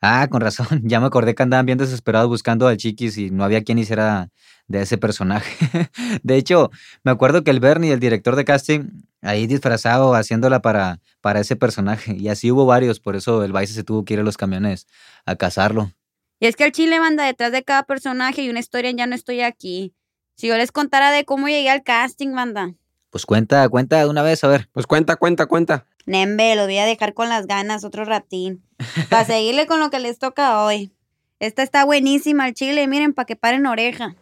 Ah, 0.00 0.28
con 0.30 0.40
razón. 0.40 0.66
Ya 0.84 1.00
me 1.00 1.06
acordé 1.06 1.34
que 1.34 1.42
andaban 1.42 1.66
bien 1.66 1.78
desesperados 1.78 2.28
buscando 2.28 2.68
al 2.68 2.76
Chiquis 2.76 3.18
y 3.18 3.30
no 3.30 3.44
había 3.44 3.64
quien 3.64 3.78
hiciera 3.78 4.28
de 4.68 4.82
ese 4.82 4.98
personaje. 4.98 5.56
De 6.22 6.36
hecho, 6.36 6.70
me 7.02 7.12
acuerdo 7.12 7.44
que 7.44 7.50
el 7.50 7.60
Bernie, 7.60 7.92
el 7.92 8.00
director 8.00 8.36
de 8.36 8.44
casting, 8.44 9.04
ahí 9.22 9.46
disfrazado 9.46 10.14
haciéndola 10.14 10.60
para, 10.60 11.00
para 11.20 11.40
ese 11.40 11.56
personaje. 11.56 12.14
Y 12.18 12.28
así 12.28 12.50
hubo 12.50 12.66
varios, 12.66 13.00
por 13.00 13.16
eso 13.16 13.42
el 13.44 13.52
Vice 13.52 13.72
se 13.72 13.84
tuvo 13.84 14.04
que 14.04 14.14
ir 14.14 14.20
a 14.20 14.22
los 14.22 14.36
camiones 14.36 14.86
a 15.24 15.36
cazarlo. 15.36 15.92
Y 16.38 16.46
es 16.46 16.56
que 16.56 16.64
el 16.64 16.72
chile 16.72 17.00
manda 17.00 17.24
detrás 17.24 17.50
de 17.52 17.62
cada 17.62 17.84
personaje 17.84 18.42
y 18.42 18.50
una 18.50 18.60
historia 18.60 18.90
en 18.90 18.98
Ya 18.98 19.06
no 19.06 19.14
estoy 19.14 19.40
aquí. 19.40 19.94
Si 20.36 20.48
yo 20.48 20.56
les 20.58 20.70
contara 20.70 21.10
de 21.10 21.24
cómo 21.24 21.48
llegué 21.48 21.70
al 21.70 21.82
casting, 21.82 22.28
manda. 22.28 22.74
Pues 23.08 23.24
cuenta, 23.24 23.66
cuenta 23.70 23.98
de 23.98 24.06
una 24.06 24.22
vez, 24.22 24.44
a 24.44 24.48
ver. 24.48 24.68
Pues 24.72 24.86
cuenta, 24.86 25.16
cuenta, 25.16 25.46
cuenta. 25.46 25.86
Nembe, 26.04 26.54
lo 26.56 26.64
voy 26.64 26.76
a 26.76 26.84
dejar 26.84 27.14
con 27.14 27.30
las 27.30 27.46
ganas 27.46 27.84
otro 27.84 28.04
ratín. 28.04 28.62
Para 29.08 29.24
seguirle 29.26 29.66
con 29.66 29.80
lo 29.80 29.88
que 29.88 29.98
les 29.98 30.18
toca 30.18 30.62
hoy. 30.62 30.92
Esta 31.40 31.62
está 31.62 31.86
buenísima, 31.86 32.46
el 32.46 32.52
chile, 32.52 32.86
miren, 32.86 33.14
para 33.14 33.24
que 33.24 33.34
paren 33.34 33.66
oreja. 33.66 34.14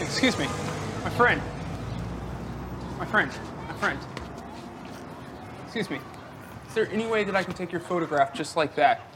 Excuse 0.00 0.38
me, 0.38 0.46
my 1.04 1.10
friend. 1.10 1.42
My 2.98 3.06
friend, 3.06 3.30
my 3.68 3.78
friend. 3.78 3.98
Excuse 5.66 5.90
me. 5.90 6.00
Is 6.68 6.74
there 6.74 6.88
any 6.90 7.06
way 7.06 7.24
that 7.24 7.36
I 7.36 7.44
can 7.44 7.52
take 7.52 7.70
your 7.70 7.82
photograph 7.82 8.34
just 8.34 8.56
like 8.56 8.74
that? 8.76 9.07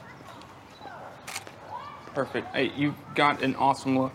Perfect. 2.14 2.54
Hey, 2.54 2.72
you've 2.76 2.94
got 3.14 3.42
an 3.42 3.54
awesome 3.56 3.98
look. 3.98 4.12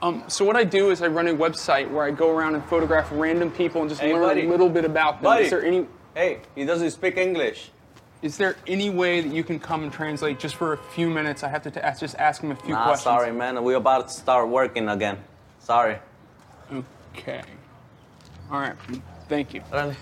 Um, 0.00 0.22
so 0.28 0.44
what 0.44 0.56
I 0.56 0.64
do 0.64 0.90
is 0.90 1.02
I 1.02 1.08
run 1.08 1.26
a 1.28 1.34
website 1.34 1.90
where 1.90 2.04
I 2.04 2.10
go 2.12 2.30
around 2.36 2.54
and 2.54 2.64
photograph 2.66 3.08
random 3.12 3.50
people 3.50 3.80
and 3.80 3.90
just 3.90 4.00
Hey, 4.00 4.12
learn 4.12 4.22
buddy. 4.22 4.46
a 4.46 4.48
little 4.48 4.68
bit 4.68 4.84
about 4.84 5.14
them. 5.16 5.24
Buddy. 5.24 5.44
Is 5.44 5.50
there 5.50 5.64
any 5.64 5.86
Hey, 6.14 6.40
he 6.54 6.64
doesn't 6.64 6.90
speak 6.90 7.16
English. 7.16 7.70
is 8.22 8.36
there 8.36 8.56
any 8.66 8.90
way 8.90 9.20
that 9.20 9.32
you 9.32 9.44
can 9.44 9.58
come 9.60 9.82
and 9.84 9.92
translate 9.92 10.38
just 10.40 10.56
for 10.56 10.72
a 10.72 10.76
few 10.78 11.08
minutes? 11.10 11.42
I 11.44 11.48
have 11.48 11.62
to 11.62 11.70
t- 11.70 11.80
ask, 11.80 12.00
just 12.00 12.16
ask 12.16 12.42
him 12.42 12.50
a 12.50 12.56
few 12.56 12.74
nah, 12.74 12.84
questions. 12.84 13.04
sorry, 13.04 13.32
man. 13.32 13.62
We're 13.62 13.76
about 13.76 14.08
to 14.08 14.14
start 14.14 14.48
working 14.48 14.88
again. 14.88 15.18
Sorry. 15.60 15.98
Okay. 17.16 17.42
All 18.50 18.60
right. 18.60 18.74
Thank 19.28 19.52
you. 19.54 19.60
Órale, 19.72 19.94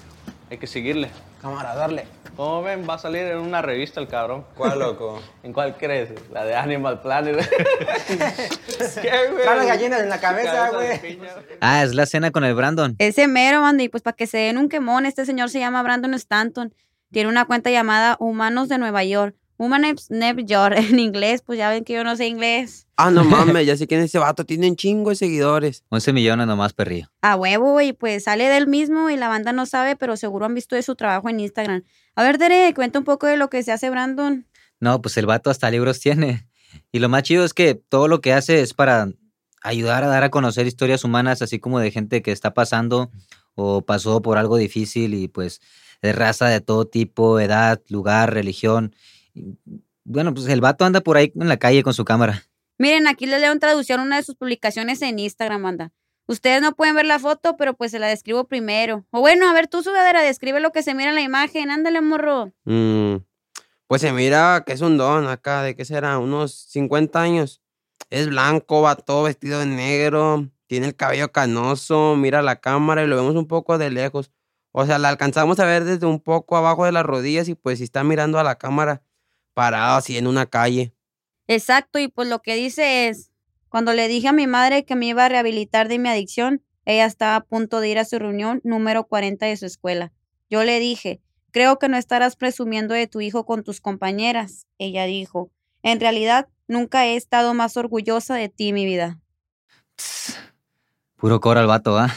hay 0.51 0.59
que 0.59 0.67
seguirle. 0.67 1.11
Cámara, 1.43 1.75
darle. 1.75 2.07
¿Cómo 2.37 2.63
ven? 2.63 2.87
Va 2.89 2.95
a 2.95 2.99
salir 2.99 3.23
en 3.23 3.39
una 3.39 3.63
revista 3.63 3.99
el 4.01 4.09
cabrón. 4.09 4.45
¿Cuál, 4.55 4.79
loco? 4.79 5.21
¿En 5.43 5.53
cuál 5.53 5.77
crees? 5.77 6.11
La 6.33 6.45
de 6.45 6.55
Animal 6.55 7.01
Planet. 7.01 7.37
¿Qué, 8.09 9.11
güey? 9.31 9.43
Trae 9.43 9.57
las 9.57 9.67
gallinas 9.67 10.01
en 10.03 10.09
la 10.09 10.21
cabeza, 10.21 10.71
güey. 10.71 11.19
Ah, 11.61 11.83
es 11.83 11.95
la 11.95 12.07
cena 12.07 12.31
con 12.31 12.45
el 12.45 12.55
Brandon. 12.55 12.95
Ese 12.99 13.27
mero, 13.27 13.63
manda, 13.63 13.83
y 13.83 13.89
pues 13.89 14.03
para 14.03 14.17
que 14.17 14.27
se 14.27 14.39
den 14.39 14.59
un 14.59 14.69
quemón, 14.69 15.07
este 15.07 15.25
señor 15.25 15.51
se 15.51 15.61
llama 15.61 15.83
Brandon 15.83 16.15
Stanton. 16.15 16.75
Tiene 17.11 17.29
una 17.29 17.47
cuenta 17.47 17.71
llamada 17.71 18.17
Humanos 18.21 18.69
de 18.69 18.79
Nueva 18.79 19.03
York. 19.05 19.35
New 19.59 20.47
York 20.47 20.75
en 20.91 20.99
inglés, 20.99 21.43
pues 21.45 21.59
ya 21.59 21.71
ven 21.71 21.85
que 21.85 21.95
yo 21.95 22.05
no 22.05 22.17
sé 22.17 22.27
inglés. 22.27 22.87
Ah, 22.97 23.11
no 23.11 23.25
mames, 23.25 23.67
ya 23.67 23.77
sé 23.77 23.87
quién 23.87 24.01
es 24.01 24.07
ese 24.07 24.19
vato. 24.19 24.45
Tiene 24.45 24.69
un 24.69 24.77
chingo 24.77 25.11
de 25.11 25.17
seguidores. 25.17 25.85
11 25.91 26.13
millones 26.13 26.47
nomás, 26.47 26.73
perrillo. 26.73 27.09
A 27.23 27.37
huevo, 27.37 27.81
y 27.81 27.93
pues 27.93 28.25
sale 28.25 28.49
del 28.49 28.67
mismo 28.67 29.11
y 29.11 29.17
la 29.17 29.29
banda 29.29 29.53
no 29.53 29.67
sabe, 29.67 29.97
pero 29.97 30.17
seguro 30.17 30.47
han 30.47 30.55
visto 30.55 30.77
de 30.77 30.83
su 30.83 30.95
trabajo 30.95 31.29
en 31.29 31.41
Instagram. 31.41 31.85
A 32.15 32.23
ver, 32.23 32.39
Tere, 32.39 32.73
cuenta 32.75 32.99
un 32.99 33.05
poco 33.05 33.27
de 33.27 33.37
lo 33.37 33.51
que 33.51 33.63
se 33.63 33.73
hace 33.73 33.91
Brandon. 33.91 34.47
No, 34.81 35.01
pues 35.01 35.17
el 35.17 35.27
vato 35.27 35.51
hasta 35.51 35.71
libros 35.71 36.01
tiene. 36.01 36.47
Y 36.93 36.99
lo 36.99 37.09
más 37.09 37.23
chido 37.23 37.45
es 37.45 37.55
que 37.55 37.75
todo 37.75 38.09
lo 38.09 38.21
que 38.21 38.33
hace 38.33 38.61
es 38.61 38.75
para 38.75 39.09
ayudar 39.63 40.05
a 40.05 40.09
dar 40.09 40.23
a 40.23 40.31
conocer 40.31 40.67
historias 40.67 41.05
humanas, 41.05 41.43
así 41.43 41.59
como 41.59 41.81
de 41.81 41.91
gente 41.91 42.23
que 42.23 42.33
está 42.33 42.55
pasando 42.55 43.11
o 43.55 43.83
pasó 43.83 44.23
por 44.23 44.39
algo 44.39 44.57
difícil 44.57 45.15
y 45.15 45.29
pues 45.29 45.61
de 46.03 46.13
raza 46.13 46.49
de 46.49 46.61
todo 46.61 46.87
tipo, 46.87 47.41
edad, 47.41 47.81
lugar, 47.89 48.33
religión. 48.33 48.95
Bueno, 50.05 50.33
pues 50.33 50.47
el 50.47 50.61
vato 50.61 50.85
anda 50.85 51.01
por 51.01 51.17
ahí 51.17 51.33
en 51.35 51.49
la 51.49 51.57
calle 51.57 51.83
con 51.83 51.95
su 51.95 52.05
cámara. 52.05 52.45
Miren, 52.79 53.07
aquí 53.07 53.27
les 53.27 53.41
leo 53.41 53.53
en 53.53 53.61
traducción 53.61 54.01
una 54.01 54.17
de 54.17 54.23
sus 54.23 54.35
publicaciones 54.35 55.03
en 55.03 55.19
Instagram, 55.19 55.63
banda. 55.63 55.93
Ustedes 56.29 56.61
no 56.61 56.73
pueden 56.75 56.97
ver 56.97 57.07
la 57.07 57.19
foto, 57.19 57.57
pero 57.57 57.75
pues 57.75 57.93
se 57.93 57.99
la 57.99 58.09
describo 58.09 58.45
primero. 58.45 59.07
O 59.11 59.21
bueno, 59.21 59.49
a 59.49 59.53
ver, 59.53 59.69
tú, 59.69 59.83
sudadera, 59.83 60.23
describe 60.23 60.61
lo 60.61 60.73
que 60.73 60.83
se 60.83 60.95
mira 60.95 61.11
en 61.11 61.15
la 61.15 61.23
imagen. 61.23 61.71
Ándale, 61.71 62.01
morro. 62.01 62.53
Mm, 62.65 63.17
pues 63.87 64.03
se 64.03 64.13
mira 64.13 64.65
que 64.67 64.73
es 64.73 64.81
un 64.81 64.99
don 64.99 65.29
acá, 65.29 65.63
¿de 65.63 65.77
qué 65.77 65.85
será? 65.85 66.19
Unos 66.19 66.53
50 66.71 67.21
años. 67.21 67.63
Es 68.11 68.29
blanco, 68.29 68.83
va 68.83 68.97
todo 68.97 69.23
vestido 69.23 69.61
de 69.61 69.67
negro, 69.67 70.49
tiene 70.67 70.89
el 70.89 70.97
cabello 70.97 71.33
canoso, 71.33 72.15
mira 72.17 72.43
la 72.43 72.57
cámara 72.57 73.03
y 73.03 73.07
lo 73.07 73.17
vemos 73.17 73.35
un 73.37 73.47
poco 73.47 73.79
de 73.79 73.91
lejos. 73.91 74.31
O 74.73 74.85
sea, 74.85 74.99
la 74.99 75.09
alcanzamos 75.09 75.59
a 75.61 75.65
ver 75.65 75.85
desde 75.85 76.07
un 76.07 76.21
poco 76.21 76.57
abajo 76.57 76.85
de 76.85 76.93
las 76.93 77.05
rodillas 77.05 77.49
y 77.49 77.55
pues 77.55 77.79
si 77.79 77.85
está 77.85 78.05
mirando 78.05 78.39
a 78.39 78.45
la 78.45 78.57
cámara 78.57 79.03
parado 79.57 79.97
así 79.97 80.19
en 80.19 80.27
una 80.27 80.45
calle. 80.45 80.93
Exacto, 81.49 81.99
y 81.99 82.09
pues 82.09 82.29
lo 82.29 82.43
que 82.43 82.57
dice 82.57 83.09
es, 83.09 83.33
cuando 83.71 83.95
le 83.95 84.07
dije 84.07 84.29
a 84.29 84.35
mi 84.35 84.47
madre 84.47 84.85
que 84.85 84.97
me 84.97 85.07
iba 85.07 85.25
a 85.25 85.31
rehabilitar 85.31 85.89
de 85.89 85.99
mi 85.99 86.11
adicción, 86.11 86.63
ella 86.85 87.07
estaba 87.07 87.37
a 87.37 87.41
punto 87.41 87.81
de 87.81 87.89
ir 87.89 87.99
a 87.99 88.05
su 88.05 88.19
reunión 88.19 88.61
número 88.65 89.07
40 89.07 89.47
de 89.47 89.57
su 89.57 89.65
escuela. 89.65 90.13
Yo 90.51 90.63
le 90.63 90.79
dije, 90.79 91.23
creo 91.53 91.79
que 91.79 91.89
no 91.89 91.97
estarás 91.97 92.37
presumiendo 92.37 92.93
de 92.93 93.07
tu 93.07 93.23
hijo 93.23 93.47
con 93.47 93.65
tus 93.65 93.81
compañeras. 93.81 94.67
Ella 94.77 95.07
dijo, 95.07 95.51
en 95.83 96.01
realidad, 96.01 96.49
nunca 96.69 97.07
he 97.07 97.17
estado 97.17 97.55
más 97.55 97.79
orgullosa 97.79 98.35
de 98.35 98.51
ti, 98.51 98.75
mi 98.75 98.85
vida. 98.85 99.19
Puro 101.17 101.41
coro 101.41 101.61
al 101.61 101.67
vato, 101.67 101.97
¿ah? 101.97 102.15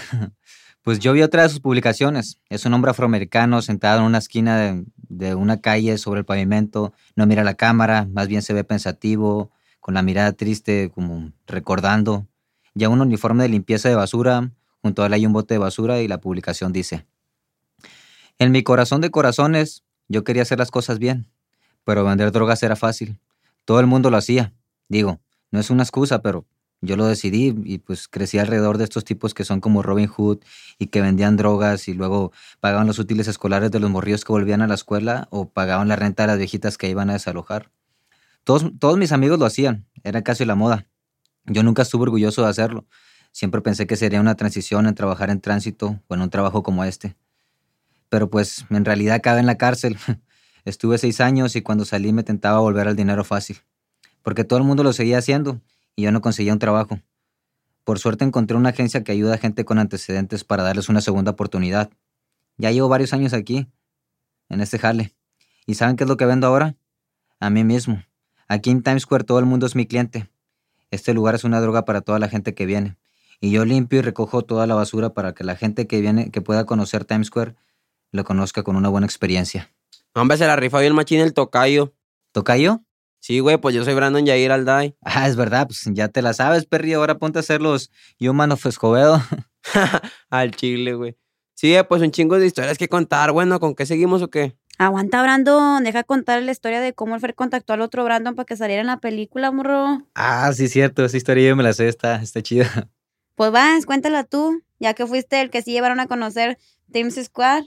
Pues 0.81 0.99
yo 0.99 1.11
vi 1.11 1.21
otra 1.21 1.43
de 1.43 1.49
sus 1.49 1.59
publicaciones. 1.59 2.39
Es 2.49 2.65
un 2.65 2.73
hombre 2.73 2.91
afroamericano 2.91 3.61
sentado 3.61 3.99
en 3.99 4.05
una 4.05 4.19
esquina 4.19 4.81
de, 5.09 5.35
una 5.35 5.59
calle 5.59 5.97
sobre 5.97 6.21
el 6.21 6.25
pavimento. 6.25 6.93
No 7.15 7.25
mira 7.25 7.43
la 7.43 7.55
cámara, 7.55 8.07
más 8.11 8.27
bien 8.27 8.41
se 8.41 8.53
ve 8.53 8.63
pensativo, 8.63 9.51
con 9.81 9.93
la 9.93 10.01
mirada 10.01 10.31
triste, 10.31 10.89
como 10.93 11.33
recordando. 11.47 12.27
Ya 12.75 12.87
un 12.87 13.01
uniforme 13.01 13.43
de 13.43 13.49
limpieza 13.49 13.89
de 13.89 13.95
basura. 13.95 14.51
Junto 14.81 15.03
a 15.03 15.07
él 15.07 15.13
hay 15.13 15.25
un 15.25 15.33
bote 15.33 15.55
de 15.55 15.57
basura 15.57 15.99
y 16.01 16.07
la 16.07 16.21
publicación 16.21 16.71
dice: 16.71 17.05
En 18.37 18.51
mi 18.53 18.63
corazón 18.63 19.01
de 19.01 19.11
corazones, 19.11 19.83
yo 20.07 20.23
quería 20.23 20.43
hacer 20.43 20.59
las 20.59 20.71
cosas 20.71 20.97
bien, 20.97 21.27
pero 21.83 22.05
vender 22.05 22.31
drogas 22.31 22.63
era 22.63 22.77
fácil. 22.77 23.19
Todo 23.65 23.81
el 23.81 23.87
mundo 23.87 24.09
lo 24.09 24.17
hacía. 24.17 24.53
Digo, 24.87 25.19
no 25.51 25.59
es 25.59 25.69
una 25.69 25.83
excusa, 25.83 26.21
pero 26.21 26.45
yo 26.81 26.95
lo 26.95 27.05
decidí 27.05 27.53
y 27.65 27.79
pues 27.79 28.07
crecí 28.07 28.39
alrededor 28.39 28.77
de 28.77 28.85
estos 28.85 29.03
tipos 29.03 29.33
que 29.33 29.43
son 29.43 29.59
como 29.59 29.83
Robin 29.83 30.07
Hood 30.07 30.39
y 30.77 30.87
que 30.87 31.01
vendían 31.01 31.35
drogas 31.35 31.87
y 31.89 31.93
luego 31.93 32.31
pagaban 32.61 32.87
los 32.87 32.99
útiles 32.99 33.27
escolares 33.27 33.69
de 33.71 33.79
los 33.79 33.89
morrillos 33.89 34.23
que 34.23 34.31
volvían 34.31 34.61
a 34.61 34.67
la 34.67 34.75
escuela 34.75 35.27
o 35.29 35.49
pagaban 35.49 35.89
la 35.89 35.97
renta 35.97 36.23
de 36.23 36.27
las 36.27 36.37
viejitas 36.37 36.77
que 36.77 36.89
iban 36.89 37.09
a 37.09 37.13
desalojar. 37.13 37.71
Todos, 38.45 38.71
todos 38.79 38.97
mis 38.97 39.11
amigos 39.11 39.39
lo 39.39 39.45
hacían, 39.45 39.85
era 40.03 40.23
casi 40.23 40.45
la 40.45 40.55
moda. 40.55 40.87
Yo 41.45 41.63
nunca 41.63 41.81
estuve 41.81 42.03
orgulloso 42.03 42.43
de 42.43 42.49
hacerlo. 42.49 42.85
Siempre 43.31 43.61
pensé 43.61 43.85
que 43.85 43.97
sería 43.97 44.21
una 44.21 44.35
transición 44.35 44.87
en 44.87 44.95
trabajar 44.95 45.29
en 45.29 45.41
tránsito 45.41 46.01
o 46.07 46.15
en 46.15 46.21
un 46.21 46.29
trabajo 46.29 46.63
como 46.63 46.85
este. 46.85 47.15
Pero 48.07 48.29
pues 48.29 48.65
en 48.69 48.85
realidad 48.85 49.15
acabé 49.15 49.41
en 49.41 49.45
la 49.45 49.57
cárcel. 49.57 49.97
Estuve 50.65 50.97
seis 50.97 51.19
años 51.19 51.55
y 51.55 51.61
cuando 51.61 51.83
salí 51.83 52.13
me 52.13 52.23
tentaba 52.23 52.59
volver 52.59 52.87
al 52.87 52.95
dinero 52.95 53.23
fácil. 53.23 53.57
Porque 54.23 54.43
todo 54.43 54.59
el 54.59 54.65
mundo 54.65 54.83
lo 54.83 54.93
seguía 54.93 55.17
haciendo 55.17 55.61
y 55.95 56.03
yo 56.03 56.11
no 56.11 56.21
conseguía 56.21 56.53
un 56.53 56.59
trabajo. 56.59 56.99
Por 57.83 57.99
suerte 57.99 58.23
encontré 58.23 58.55
una 58.55 58.69
agencia 58.69 59.03
que 59.03 59.11
ayuda 59.11 59.35
a 59.35 59.37
gente 59.37 59.65
con 59.65 59.79
antecedentes 59.79 60.43
para 60.43 60.63
darles 60.63 60.89
una 60.89 61.01
segunda 61.01 61.31
oportunidad. 61.31 61.89
Ya 62.57 62.71
llevo 62.71 62.89
varios 62.89 63.13
años 63.13 63.33
aquí, 63.33 63.67
en 64.49 64.61
este 64.61 64.77
jale. 64.79 65.13
¿Y 65.65 65.75
saben 65.75 65.95
qué 65.95 66.03
es 66.03 66.07
lo 66.09 66.17
que 66.17 66.25
vendo 66.25 66.47
ahora? 66.47 66.75
A 67.39 67.49
mí 67.49 67.63
mismo. 67.63 68.03
Aquí 68.47 68.69
en 68.71 68.83
Times 68.83 69.03
Square 69.03 69.23
todo 69.23 69.39
el 69.39 69.45
mundo 69.45 69.65
es 69.65 69.75
mi 69.75 69.85
cliente. 69.85 70.29
Este 70.91 71.13
lugar 71.13 71.35
es 71.35 71.43
una 71.43 71.61
droga 71.61 71.85
para 71.85 72.01
toda 72.01 72.19
la 72.19 72.27
gente 72.27 72.53
que 72.53 72.65
viene. 72.65 72.97
Y 73.39 73.51
yo 73.51 73.63
limpio 73.63 73.99
y 73.99 74.01
recojo 74.01 74.41
toda 74.41 74.67
la 74.67 74.75
basura 74.75 75.13
para 75.13 75.33
que 75.33 75.43
la 75.43 75.55
gente 75.55 75.87
que 75.87 76.01
viene, 76.01 76.31
que 76.31 76.41
pueda 76.41 76.65
conocer 76.65 77.05
Times 77.05 77.27
Square, 77.27 77.55
lo 78.11 78.23
conozca 78.23 78.63
con 78.63 78.75
una 78.75 78.89
buena 78.89 79.05
experiencia. 79.05 79.71
Hombre, 80.13 80.37
se 80.37 80.47
la 80.47 80.55
rifa 80.55 80.79
bien 80.79 80.95
machín 80.95 81.21
el 81.21 81.33
tocayo. 81.33 81.93
¿Tocayo? 82.31 82.81
Sí, 83.19 83.39
güey, 83.39 83.57
pues 83.57 83.75
yo 83.75 83.83
soy 83.83 83.93
Brandon 83.93 84.25
Yair 84.25 84.51
Alday. 84.51 84.95
Ah, 85.03 85.27
es 85.27 85.35
verdad, 85.35 85.67
pues 85.67 85.83
ya 85.93 86.07
te 86.07 86.21
la 86.21 86.33
sabes, 86.33 86.65
Perry. 86.65 86.93
Ahora 86.93 87.17
ponte 87.17 87.39
a 87.39 87.41
hacer 87.41 87.61
los 87.61 87.91
Human 88.19 88.51
of 88.51 88.65
Escobedo. 88.65 89.21
Al 90.29 90.51
chile, 90.51 90.93
güey. 90.93 91.17
Sí, 91.55 91.75
eh, 91.75 91.83
pues 91.83 92.01
un 92.01 92.11
chingo 92.11 92.39
de 92.39 92.47
historias 92.47 92.77
que 92.77 92.87
contar. 92.87 93.31
Bueno, 93.31 93.59
¿con 93.59 93.75
qué 93.75 93.85
seguimos 93.85 94.21
o 94.21 94.29
qué? 94.29 94.55
Aguanta, 94.77 95.21
Brandon. 95.21 95.83
Deja 95.83 96.03
contar 96.03 96.41
la 96.41 96.51
historia 96.51 96.79
de 96.79 96.93
cómo 96.93 97.15
el 97.15 97.21
Fer 97.21 97.35
contactó 97.35 97.73
al 97.73 97.81
otro 97.81 98.05
Brandon 98.05 98.33
para 98.33 98.45
que 98.45 98.55
saliera 98.55 98.79
en 98.79 98.87
la 98.87 99.01
película, 99.01 99.51
morro. 99.51 100.07
Ah, 100.15 100.51
sí, 100.53 100.69
cierto. 100.69 101.03
Esa 101.03 101.17
historia 101.17 101.49
yo 101.49 101.55
me 101.57 101.63
la 101.63 101.73
sé, 101.73 101.89
está, 101.89 102.21
está 102.21 102.41
chida. 102.41 102.89
Pues 103.35 103.53
vas, 103.53 103.85
cuéntala 103.85 104.25
tú, 104.25 104.63
ya 104.81 104.93
que 104.93 105.07
fuiste 105.07 105.39
el 105.39 105.49
que 105.49 105.61
sí 105.61 105.71
llevaron 105.71 106.01
a 106.01 106.07
conocer 106.07 106.57
Teams 106.91 107.15
Squad. 107.23 107.63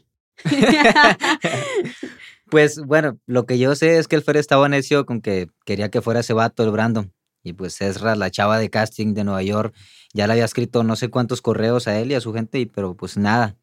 Pues 2.53 2.79
bueno, 2.85 3.19
lo 3.25 3.47
que 3.47 3.59
yo 3.59 3.75
sé 3.75 3.97
es 3.97 4.09
que 4.09 4.15
el 4.17 4.21
Fer 4.23 4.37
estaba 4.37 4.69
necio 4.69 5.07
con 5.07 5.23
que 5.23 5.49
quería 5.65 5.91
que 5.91 6.03
fuera 6.03 6.21
ese 6.21 6.35
vato, 6.35 6.63
el 6.63 6.71
Brandon. 6.71 7.11
Y 7.43 7.55
pues 7.55 7.81
Ezra, 7.81 8.15
la 8.15 8.31
chava 8.31 8.59
de 8.59 8.69
casting 8.69 9.15
de 9.15 9.25
Nueva 9.25 9.43
York, 9.43 9.75
ya 10.13 10.27
le 10.27 10.35
había 10.35 10.45
escrito 10.45 10.85
no 10.85 10.95
sé 10.95 11.09
cuántos 11.09 11.41
correos 11.41 11.89
a 11.89 11.99
él 11.99 12.11
y 12.13 12.15
a 12.15 12.21
su 12.21 12.35
gente, 12.35 12.61
y, 12.61 12.67
pero 12.67 12.95
pues 12.95 13.17
nada. 13.17 13.57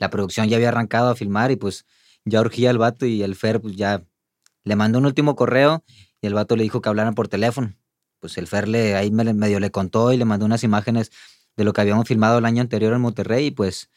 La 0.00 0.10
producción 0.10 0.48
ya 0.48 0.56
había 0.56 0.70
arrancado 0.70 1.08
a 1.08 1.14
filmar 1.14 1.52
y 1.52 1.56
pues 1.56 1.86
ya 2.24 2.40
urgía 2.40 2.70
el 2.70 2.78
vato 2.78 3.06
y 3.06 3.22
el 3.22 3.36
Fer 3.36 3.60
pues 3.60 3.76
ya 3.76 4.02
le 4.64 4.76
mandó 4.76 4.98
un 4.98 5.06
último 5.06 5.36
correo 5.36 5.84
y 6.20 6.26
el 6.26 6.34
vato 6.34 6.56
le 6.56 6.64
dijo 6.64 6.80
que 6.80 6.88
hablaran 6.88 7.14
por 7.14 7.28
teléfono. 7.28 7.74
Pues 8.18 8.38
el 8.38 8.48
Fer 8.48 8.66
le, 8.66 8.96
ahí 8.96 9.12
me- 9.12 9.32
medio 9.34 9.60
le 9.60 9.70
contó 9.70 10.12
y 10.12 10.16
le 10.16 10.24
mandó 10.24 10.46
unas 10.46 10.64
imágenes 10.64 11.12
de 11.56 11.62
lo 11.64 11.72
que 11.72 11.80
habíamos 11.82 12.08
filmado 12.08 12.38
el 12.38 12.44
año 12.44 12.60
anterior 12.62 12.92
en 12.92 13.02
Monterrey 13.02 13.46
y 13.46 13.50
pues 13.52 13.88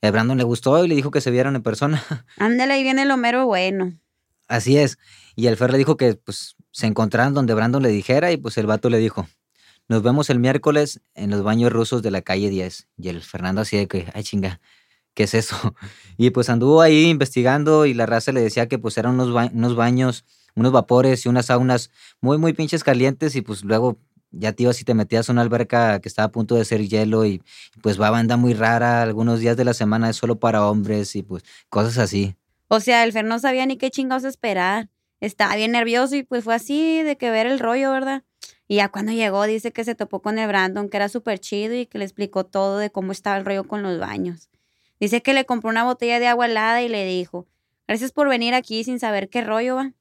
el 0.00 0.12
Brandon 0.12 0.36
le 0.38 0.44
gustó 0.44 0.84
y 0.84 0.88
le 0.88 0.94
dijo 0.94 1.10
que 1.10 1.20
se 1.20 1.30
vieran 1.30 1.56
en 1.56 1.62
persona. 1.62 2.02
Ándale, 2.38 2.74
ahí 2.74 2.82
viene 2.82 3.04
lo 3.06 3.16
mero 3.16 3.46
bueno. 3.46 3.98
Así 4.48 4.76
es. 4.78 4.98
Y 5.34 5.46
el 5.48 5.56
Fer 5.56 5.72
le 5.72 5.78
dijo 5.78 5.96
que 5.96 6.14
pues 6.14 6.56
se 6.70 6.86
encontraran 6.86 7.34
donde 7.34 7.54
Brandon 7.54 7.82
le 7.82 7.88
dijera 7.88 8.30
y 8.32 8.36
pues 8.36 8.56
el 8.58 8.66
vato 8.66 8.88
le 8.90 8.98
dijo, 8.98 9.26
nos 9.88 10.02
vemos 10.02 10.30
el 10.30 10.38
miércoles 10.38 11.00
en 11.14 11.30
los 11.30 11.42
baños 11.42 11.72
rusos 11.72 12.02
de 12.02 12.10
la 12.10 12.22
calle 12.22 12.48
10. 12.50 12.88
Y 12.96 13.08
el 13.08 13.22
Fernando 13.22 13.60
así 13.62 13.76
de 13.76 13.88
que, 13.88 14.06
ay 14.14 14.22
chinga, 14.22 14.60
¿qué 15.14 15.24
es 15.24 15.34
eso? 15.34 15.56
Y 16.16 16.30
pues 16.30 16.48
anduvo 16.48 16.80
ahí 16.82 17.06
investigando 17.10 17.86
y 17.86 17.94
la 17.94 18.06
raza 18.06 18.32
le 18.32 18.40
decía 18.40 18.68
que 18.68 18.78
pues 18.78 18.96
eran 18.98 19.14
unos, 19.14 19.32
ba- 19.32 19.50
unos 19.52 19.74
baños, 19.76 20.24
unos 20.54 20.72
vapores 20.72 21.26
y 21.26 21.28
unas 21.28 21.46
saunas 21.46 21.90
muy, 22.20 22.38
muy 22.38 22.52
pinches 22.52 22.84
calientes 22.84 23.34
y 23.36 23.42
pues 23.42 23.64
luego 23.64 23.98
ya 24.38 24.52
te 24.52 24.64
ibas 24.64 24.80
y 24.80 24.84
te 24.84 24.94
metías 24.94 25.28
a 25.28 25.32
una 25.32 25.42
alberca 25.42 26.00
que 26.00 26.08
estaba 26.08 26.26
a 26.26 26.32
punto 26.32 26.54
de 26.54 26.64
ser 26.64 26.86
hielo 26.86 27.24
y 27.24 27.42
pues 27.82 28.00
va 28.00 28.10
banda 28.10 28.36
muy 28.36 28.54
rara, 28.54 29.02
algunos 29.02 29.40
días 29.40 29.56
de 29.56 29.64
la 29.64 29.74
semana 29.74 30.10
es 30.10 30.16
solo 30.16 30.38
para 30.38 30.66
hombres 30.66 31.16
y 31.16 31.22
pues 31.22 31.44
cosas 31.68 31.98
así. 31.98 32.36
O 32.68 32.80
sea, 32.80 33.04
el 33.04 33.12
Fer 33.12 33.24
no 33.24 33.38
sabía 33.38 33.66
ni 33.66 33.76
qué 33.76 33.90
chingados 33.90 34.24
esperar. 34.24 34.88
Estaba 35.20 35.56
bien 35.56 35.72
nervioso 35.72 36.16
y 36.16 36.22
pues 36.22 36.44
fue 36.44 36.54
así 36.54 37.02
de 37.02 37.16
que 37.16 37.30
ver 37.30 37.46
el 37.46 37.58
rollo, 37.58 37.92
¿verdad? 37.92 38.22
Y 38.68 38.76
ya 38.76 38.88
cuando 38.88 39.12
llegó 39.12 39.44
dice 39.44 39.72
que 39.72 39.84
se 39.84 39.94
topó 39.94 40.20
con 40.20 40.38
el 40.38 40.48
Brandon, 40.48 40.88
que 40.88 40.96
era 40.96 41.08
súper 41.08 41.38
chido 41.38 41.74
y 41.74 41.86
que 41.86 41.98
le 41.98 42.04
explicó 42.04 42.44
todo 42.44 42.78
de 42.78 42.90
cómo 42.90 43.12
estaba 43.12 43.36
el 43.36 43.44
rollo 43.44 43.64
con 43.64 43.82
los 43.82 43.98
baños. 43.98 44.50
Dice 44.98 45.22
que 45.22 45.34
le 45.34 45.44
compró 45.44 45.70
una 45.70 45.84
botella 45.84 46.18
de 46.18 46.26
agua 46.26 46.46
helada 46.46 46.82
y 46.82 46.88
le 46.88 47.04
dijo, 47.04 47.46
gracias 47.86 48.12
por 48.12 48.28
venir 48.28 48.54
aquí 48.54 48.82
sin 48.82 48.98
saber 48.98 49.28
qué 49.28 49.42
rollo 49.42 49.76
va. 49.76 49.92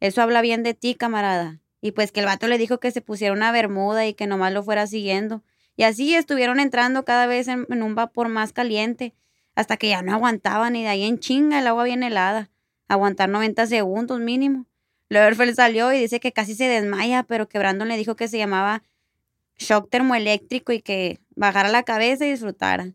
Eso 0.00 0.22
habla 0.22 0.40
bien 0.40 0.62
de 0.62 0.72
ti, 0.72 0.94
camarada. 0.94 1.60
Y 1.80 1.92
pues 1.92 2.12
que 2.12 2.20
el 2.20 2.26
vato 2.26 2.46
le 2.46 2.58
dijo 2.58 2.78
que 2.78 2.90
se 2.90 3.00
pusiera 3.00 3.32
una 3.32 3.52
bermuda 3.52 4.06
y 4.06 4.14
que 4.14 4.26
nomás 4.26 4.52
lo 4.52 4.62
fuera 4.62 4.86
siguiendo. 4.86 5.42
Y 5.76 5.84
así 5.84 6.14
estuvieron 6.14 6.60
entrando 6.60 7.04
cada 7.04 7.26
vez 7.26 7.48
en, 7.48 7.66
un 7.70 7.94
vapor 7.94 8.28
más 8.28 8.52
caliente, 8.52 9.14
hasta 9.54 9.76
que 9.76 9.88
ya 9.88 10.02
no 10.02 10.12
aguantaban 10.12 10.76
y 10.76 10.82
de 10.82 10.88
ahí 10.88 11.04
en 11.04 11.18
chinga 11.18 11.58
el 11.58 11.66
agua 11.66 11.84
bien 11.84 12.02
helada. 12.02 12.50
Aguantar 12.88 13.28
90 13.28 13.66
segundos 13.66 14.20
mínimo. 14.20 14.66
Fer 15.08 15.54
salió 15.54 15.92
y 15.92 15.98
dice 15.98 16.20
que 16.20 16.32
casi 16.32 16.54
se 16.54 16.64
desmaya, 16.64 17.22
pero 17.22 17.48
que 17.48 17.58
Brandon 17.58 17.88
le 17.88 17.96
dijo 17.96 18.14
que 18.14 18.28
se 18.28 18.38
llamaba 18.38 18.82
shock 19.56 19.88
termoeléctrico 19.90 20.72
y 20.72 20.80
que 20.80 21.18
bajara 21.34 21.68
la 21.68 21.82
cabeza 21.82 22.26
y 22.26 22.30
disfrutara. 22.30 22.92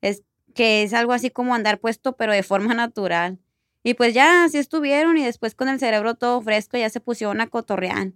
Es 0.00 0.22
que 0.54 0.82
es 0.82 0.94
algo 0.94 1.12
así 1.12 1.30
como 1.30 1.54
andar 1.54 1.78
puesto, 1.78 2.16
pero 2.16 2.32
de 2.32 2.42
forma 2.42 2.74
natural. 2.74 3.38
Y 3.86 3.94
pues 3.94 4.14
ya 4.14 4.44
así 4.44 4.56
estuvieron 4.56 5.18
y 5.18 5.24
después 5.24 5.54
con 5.54 5.68
el 5.68 5.78
cerebro 5.78 6.14
todo 6.14 6.40
fresco 6.40 6.78
ya 6.78 6.88
se 6.88 7.00
pusieron 7.00 7.40
a 7.42 7.46
cotorrear. 7.48 8.12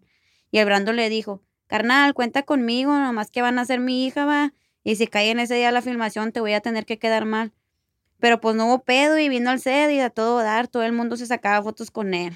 Y 0.51 0.59
el 0.59 0.65
Brandon 0.65 0.97
le 0.97 1.11
dijo, 1.11 1.43
carnal, 1.67 2.15
cuenta 2.15 2.43
conmigo, 2.43 2.99
nomás 2.99 3.31
que 3.31 3.43
van 3.43 3.59
a 3.59 3.67
ser 3.67 3.79
mi 3.79 4.07
hija, 4.07 4.25
va. 4.25 4.55
Y 4.83 4.97
si 4.97 5.07
cae 5.07 5.31
en 5.31 5.39
ese 5.39 5.55
día 5.55 5.71
la 5.71 5.83
filmación 5.83 6.33
te 6.33 6.41
voy 6.41 6.55
a 6.55 6.61
tener 6.61 6.87
que 6.87 6.99
quedar 6.99 7.27
mal. 7.27 7.53
Pero 8.19 8.41
pues 8.41 8.57
no 8.57 8.67
hubo 8.67 8.83
pedo 8.83 9.19
y 9.19 9.29
vino 9.29 9.51
al 9.51 9.61
set 9.61 9.91
y 9.91 10.01
a 10.01 10.09
todo 10.09 10.39
dar, 10.39 10.69
todo 10.69 10.85
el 10.85 10.93
mundo 10.93 11.19
se 11.19 11.27
sacaba 11.27 11.63
fotos 11.63 11.91
con 11.91 12.15
él. 12.15 12.35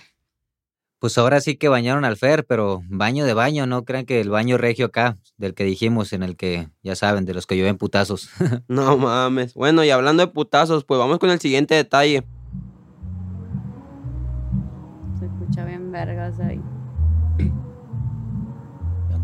Pues 0.98 1.18
ahora 1.18 1.40
sí 1.40 1.56
que 1.56 1.68
bañaron 1.68 2.04
al 2.04 2.16
Fer, 2.16 2.46
pero 2.46 2.82
baño 2.88 3.24
de 3.24 3.34
baño, 3.34 3.66
no 3.66 3.84
crean 3.84 4.06
que 4.06 4.20
el 4.20 4.30
baño 4.30 4.56
regio 4.56 4.86
acá, 4.86 5.18
del 5.36 5.52
que 5.52 5.64
dijimos, 5.64 6.12
en 6.12 6.22
el 6.22 6.36
que, 6.36 6.68
ya 6.84 6.94
saben, 6.94 7.24
de 7.24 7.34
los 7.34 7.48
que 7.48 7.56
llueven 7.56 7.76
putazos. 7.76 8.30
No 8.68 8.96
mames. 8.96 9.54
Bueno, 9.54 9.82
y 9.82 9.90
hablando 9.90 10.24
de 10.24 10.32
putazos, 10.32 10.84
pues 10.84 10.98
vamos 10.98 11.18
con 11.18 11.30
el 11.30 11.40
siguiente 11.40 11.74
detalle. 11.74 12.22
Vergas 15.92 16.40
ahí. 16.40 16.60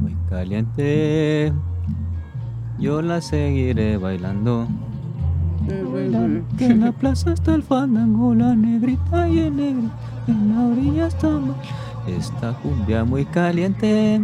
Muy 0.01 0.15
caliente, 0.31 1.53
yo 2.79 3.03
la 3.03 3.21
seguiré 3.21 3.97
bailando. 3.97 4.69
Que 6.57 6.67
en 6.67 6.81
la 6.81 6.93
plaza 6.93 7.33
está 7.33 7.55
el 7.55 7.65
fandango, 7.65 8.35
la 8.35 8.55
negrita 8.55 9.29
y 9.29 9.41
el 9.41 9.57
negro. 9.57 9.91
En 10.29 10.55
la 10.55 10.67
orilla 10.67 11.07
está 11.09 11.29
esta 12.07 12.53
cumbia 12.61 13.05
muy 13.05 13.25
caliente. 13.25 14.21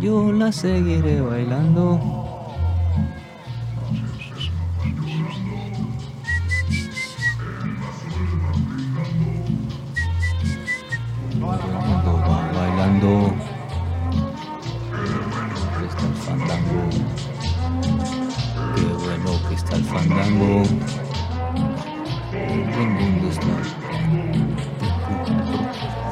Yo 0.00 0.32
la 0.32 0.50
seguiré 0.50 1.20
bailando. 1.20 1.98
Bailando, 1.98 2.25
Está 13.06 13.22
el 16.06 16.16
fandango. 16.16 16.80
Qué 18.74 18.82
bueno 18.82 19.30
que 19.48 19.54
está 19.54 19.76
el 19.76 19.84
fandango. 19.84 20.64
¿Dónde 22.74 23.28
está? 23.28 23.54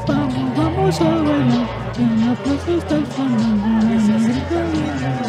Vamos, 0.06 0.56
vamos 0.56 1.00
a 1.00 1.02
bailar. 1.04 1.66
En 1.98 2.10
la 2.28 2.34
plaza 2.36 2.70
está 2.70 2.94
el 2.94 3.06
fandango. 3.06 3.66
La 3.66 3.82
negrita 3.90 4.54
y 4.54 4.78
el 4.78 4.94
negro. 5.00 5.24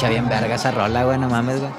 Escucha 0.00 0.18
bien 0.18 0.30
verga 0.30 0.54
esa 0.54 0.70
rola, 0.70 1.04
güey, 1.04 1.18
no 1.18 1.28
mames, 1.28 1.60
güey. 1.60 1.70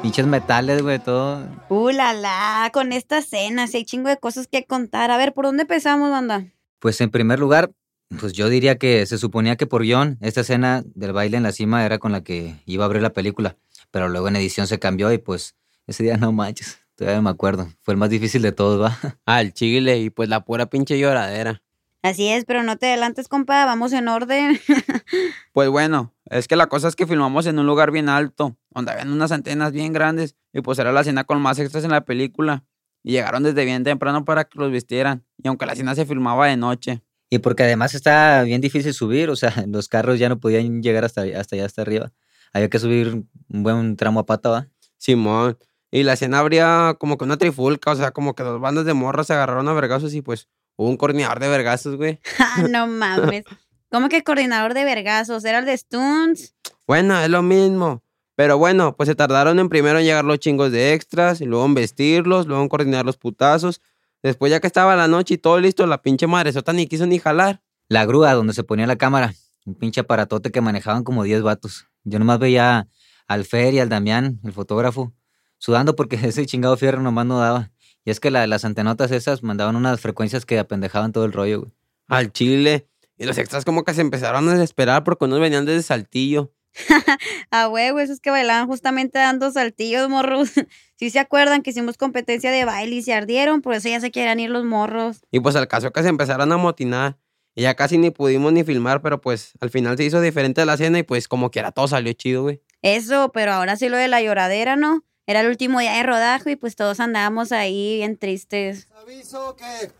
Pinches 0.00 0.26
metales, 0.26 0.80
güey, 0.80 0.98
todo. 0.98 1.46
Uh, 1.68 1.90
la, 1.90 2.14
la, 2.14 2.70
con 2.72 2.90
esta 2.90 3.18
escena, 3.18 3.66
sí 3.66 3.76
hay 3.76 3.84
chingo 3.84 4.08
de 4.08 4.16
cosas 4.16 4.46
que 4.46 4.64
contar. 4.64 5.10
A 5.10 5.18
ver, 5.18 5.34
¿por 5.34 5.44
dónde 5.44 5.64
empezamos, 5.64 6.10
banda? 6.10 6.46
Pues 6.78 6.98
en 7.02 7.10
primer 7.10 7.38
lugar, 7.38 7.70
pues 8.18 8.32
yo 8.32 8.48
diría 8.48 8.78
que 8.78 9.04
se 9.04 9.18
suponía 9.18 9.56
que 9.56 9.66
por 9.66 9.82
guion, 9.82 10.16
esta 10.22 10.40
escena 10.40 10.82
del 10.94 11.12
baile 11.12 11.36
en 11.36 11.42
la 11.42 11.52
cima 11.52 11.84
era 11.84 11.98
con 11.98 12.12
la 12.12 12.22
que 12.22 12.54
iba 12.64 12.84
a 12.84 12.86
abrir 12.86 13.02
la 13.02 13.12
película. 13.12 13.58
Pero 13.90 14.08
luego 14.08 14.28
en 14.28 14.36
edición 14.36 14.66
se 14.66 14.78
cambió 14.78 15.12
y 15.12 15.18
pues 15.18 15.54
ese 15.86 16.02
día 16.02 16.16
no 16.16 16.32
manches. 16.32 16.80
Todavía 16.94 17.20
me 17.20 17.28
acuerdo. 17.28 17.68
Fue 17.82 17.92
el 17.92 17.98
más 17.98 18.08
difícil 18.08 18.40
de 18.40 18.52
todos, 18.52 18.82
¿va? 18.82 18.96
Al 19.26 19.52
chile 19.52 19.98
y 19.98 20.08
pues 20.08 20.30
la 20.30 20.46
pura 20.46 20.70
pinche 20.70 20.98
lloradera. 20.98 21.60
Así 22.02 22.28
es, 22.28 22.46
pero 22.46 22.62
no 22.62 22.78
te 22.78 22.86
adelantes, 22.86 23.28
compa, 23.28 23.66
vamos 23.66 23.92
en 23.92 24.08
orden. 24.08 24.58
Pues 25.52 25.68
bueno, 25.68 26.14
es 26.30 26.46
que 26.46 26.56
la 26.56 26.68
cosa 26.68 26.88
es 26.88 26.96
que 26.96 27.06
filmamos 27.06 27.46
en 27.46 27.58
un 27.58 27.66
lugar 27.66 27.90
bien 27.90 28.08
alto, 28.08 28.56
donde 28.70 28.92
habían 28.92 29.10
unas 29.10 29.32
antenas 29.32 29.72
bien 29.72 29.92
grandes, 29.92 30.36
y 30.52 30.60
pues 30.60 30.78
era 30.78 30.92
la 30.92 31.00
escena 31.00 31.24
con 31.24 31.42
más 31.42 31.58
extras 31.58 31.84
en 31.84 31.90
la 31.90 32.04
película. 32.04 32.64
Y 33.02 33.12
llegaron 33.12 33.42
desde 33.42 33.64
bien 33.64 33.82
temprano 33.82 34.24
para 34.24 34.44
que 34.44 34.58
los 34.58 34.70
vistieran, 34.70 35.24
y 35.42 35.48
aunque 35.48 35.66
la 35.66 35.72
escena 35.72 35.94
se 35.94 36.06
filmaba 36.06 36.46
de 36.46 36.56
noche. 36.56 37.02
Y 37.30 37.38
porque 37.38 37.64
además 37.64 37.94
está 37.94 38.42
bien 38.44 38.60
difícil 38.60 38.94
subir, 38.94 39.28
o 39.28 39.36
sea, 39.36 39.52
los 39.68 39.88
carros 39.88 40.18
ya 40.18 40.28
no 40.28 40.38
podían 40.38 40.82
llegar 40.82 41.04
hasta, 41.04 41.22
hasta 41.22 41.56
allá, 41.56 41.66
hasta 41.66 41.82
arriba. 41.82 42.12
Había 42.52 42.68
que 42.68 42.78
subir 42.78 43.24
un 43.48 43.62
buen 43.62 43.96
tramo 43.96 44.20
a 44.20 44.26
pata, 44.26 44.50
¿va? 44.50 44.68
Simón. 44.98 45.58
Y 45.90 46.04
la 46.04 46.12
escena 46.12 46.38
habría 46.38 46.96
como 46.98 47.18
que 47.18 47.24
una 47.24 47.36
trifulca, 47.38 47.90
o 47.90 47.96
sea, 47.96 48.12
como 48.12 48.34
que 48.34 48.44
dos 48.44 48.60
bandas 48.60 48.84
de 48.84 48.94
morras 48.94 49.26
se 49.26 49.32
agarraron 49.32 49.66
a 49.68 49.72
vergazos 49.72 50.14
y 50.14 50.22
pues 50.22 50.48
hubo 50.76 50.88
un 50.88 50.96
coordinador 50.96 51.40
de 51.40 51.48
vergazos, 51.48 51.96
güey. 51.96 52.20
Ah, 52.38 52.62
no 52.68 52.86
mames. 52.86 53.44
¿Cómo 53.90 54.08
que 54.08 54.22
coordinador 54.22 54.74
de 54.74 54.84
vergazos? 54.84 55.44
¿Era 55.44 55.58
el 55.58 55.64
de 55.66 55.76
Stunts? 55.76 56.54
Bueno, 56.86 57.18
es 57.20 57.28
lo 57.28 57.42
mismo. 57.42 58.02
Pero 58.36 58.56
bueno, 58.56 58.96
pues 58.96 59.08
se 59.08 59.14
tardaron 59.14 59.58
en 59.58 59.68
primero 59.68 59.98
en 59.98 60.04
llegar 60.04 60.24
los 60.24 60.38
chingos 60.38 60.72
de 60.72 60.94
extras, 60.94 61.40
y 61.40 61.44
luego 61.44 61.66
en 61.66 61.74
vestirlos, 61.74 62.46
luego 62.46 62.62
en 62.62 62.68
coordinar 62.68 63.04
los 63.04 63.16
putazos. 63.16 63.80
Después, 64.22 64.50
ya 64.50 64.60
que 64.60 64.66
estaba 64.66 64.96
la 64.96 65.08
noche 65.08 65.34
y 65.34 65.38
todo 65.38 65.58
listo, 65.60 65.86
la 65.86 66.00
pinche 66.02 66.26
madresota 66.26 66.72
ni 66.72 66.86
quiso 66.86 67.06
ni 67.06 67.18
jalar. 67.18 67.60
La 67.88 68.04
grúa 68.06 68.32
donde 68.34 68.52
se 68.54 68.62
ponía 68.64 68.86
la 68.86 68.96
cámara. 68.96 69.34
Un 69.66 69.74
pinche 69.74 70.00
aparatote 70.02 70.50
que 70.50 70.60
manejaban 70.60 71.04
como 71.04 71.24
10 71.24 71.42
vatos. 71.42 71.86
Yo 72.04 72.18
nomás 72.18 72.38
veía 72.38 72.88
al 73.26 73.44
Fer 73.44 73.74
y 73.74 73.80
al 73.80 73.88
Damián, 73.88 74.40
el 74.44 74.52
fotógrafo, 74.52 75.12
sudando 75.58 75.96
porque 75.96 76.16
ese 76.22 76.46
chingado 76.46 76.76
fierro 76.76 77.02
nomás 77.02 77.26
no 77.26 77.38
daba. 77.40 77.70
Y 78.04 78.10
es 78.10 78.20
que 78.20 78.30
la- 78.30 78.46
las 78.46 78.64
antenotas 78.64 79.10
esas 79.10 79.42
mandaban 79.42 79.76
unas 79.76 80.00
frecuencias 80.00 80.46
que 80.46 80.58
apendejaban 80.58 81.12
todo 81.12 81.24
el 81.24 81.32
rollo, 81.32 81.60
güey. 81.60 81.72
Al 82.08 82.32
chile. 82.32 82.86
Y 83.20 83.26
los 83.26 83.36
extras 83.36 83.66
como 83.66 83.84
que 83.84 83.92
se 83.92 84.00
empezaron 84.00 84.48
a 84.48 84.54
desesperar 84.54 85.04
porque 85.04 85.26
unos 85.26 85.40
venían 85.40 85.66
desde 85.66 85.82
Saltillo. 85.82 86.54
Ah, 87.50 87.68
huevo, 87.68 87.98
esos 87.98 88.18
que 88.18 88.30
bailaban 88.30 88.66
justamente 88.66 89.18
dando 89.18 89.50
saltillos, 89.50 90.08
morros. 90.08 90.52
Sí 90.96 91.10
se 91.10 91.18
acuerdan 91.18 91.62
que 91.62 91.70
hicimos 91.70 91.96
competencia 91.96 92.50
de 92.50 92.64
baile 92.64 92.96
y 92.96 93.02
se 93.02 93.12
ardieron, 93.12 93.60
por 93.60 93.74
eso 93.74 93.88
ya 93.88 94.00
se 94.00 94.10
quieren 94.10 94.38
ir 94.38 94.50
los 94.50 94.64
morros. 94.64 95.20
Y 95.30 95.40
pues 95.40 95.56
al 95.56 95.66
caso 95.66 95.90
que 95.92 96.02
se 96.02 96.08
empezaron 96.08 96.50
a 96.52 96.56
motinar. 96.56 97.18
Y 97.54 97.62
ya 97.62 97.74
casi 97.74 97.98
ni 97.98 98.10
pudimos 98.10 98.52
ni 98.52 98.64
filmar, 98.64 99.02
pero 99.02 99.20
pues 99.20 99.52
al 99.60 99.70
final 99.70 99.96
se 99.96 100.04
hizo 100.04 100.20
diferente 100.20 100.64
la 100.64 100.76
cena 100.76 100.98
y 100.98 101.02
pues 101.02 101.26
como 101.26 101.50
quiera 101.50 101.72
todo 101.72 101.88
salió 101.88 102.12
chido, 102.14 102.42
güey. 102.42 102.62
Eso, 102.80 103.32
pero 103.32 103.52
ahora 103.52 103.76
sí 103.76 103.88
lo 103.88 103.96
de 103.96 104.08
la 104.08 104.22
lloradera, 104.22 104.76
¿no? 104.76 105.04
Era 105.26 105.40
el 105.40 105.48
último 105.48 105.80
día 105.80 105.92
de 105.92 106.02
rodaje 106.04 106.52
y 106.52 106.56
pues 106.56 106.76
todos 106.76 107.00
andábamos 107.00 107.52
ahí 107.52 107.96
bien 107.96 108.16
tristes. 108.16 108.88
Aviso 109.02 109.56
que 109.56 109.90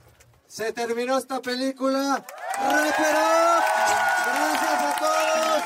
se 0.51 0.73
terminó 0.73 1.17
esta 1.17 1.41
película. 1.41 2.25
¡Wrap 2.59 2.87
it 2.87 3.15
up! 3.15 3.63
Gracias 4.27 4.83
a 4.83 4.93
todos. 4.99 5.63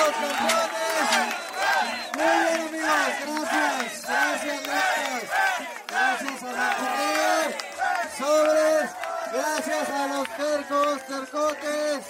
Los 0.00 0.12
campeones. 0.22 1.34
Muy 2.14 2.24
bien, 2.24 2.60
amigos. 2.68 3.44
Gracias. 3.44 4.02
Gracias, 4.08 4.62
gracias. 4.64 5.24
Gracias 5.86 6.42
a 6.42 6.76
correr. 6.78 7.48
Sobres. 8.18 8.90
Gracias 9.32 9.90
a 9.90 10.06
los 10.06 10.28
tercos, 10.28 11.06
tercotes. 11.06 12.06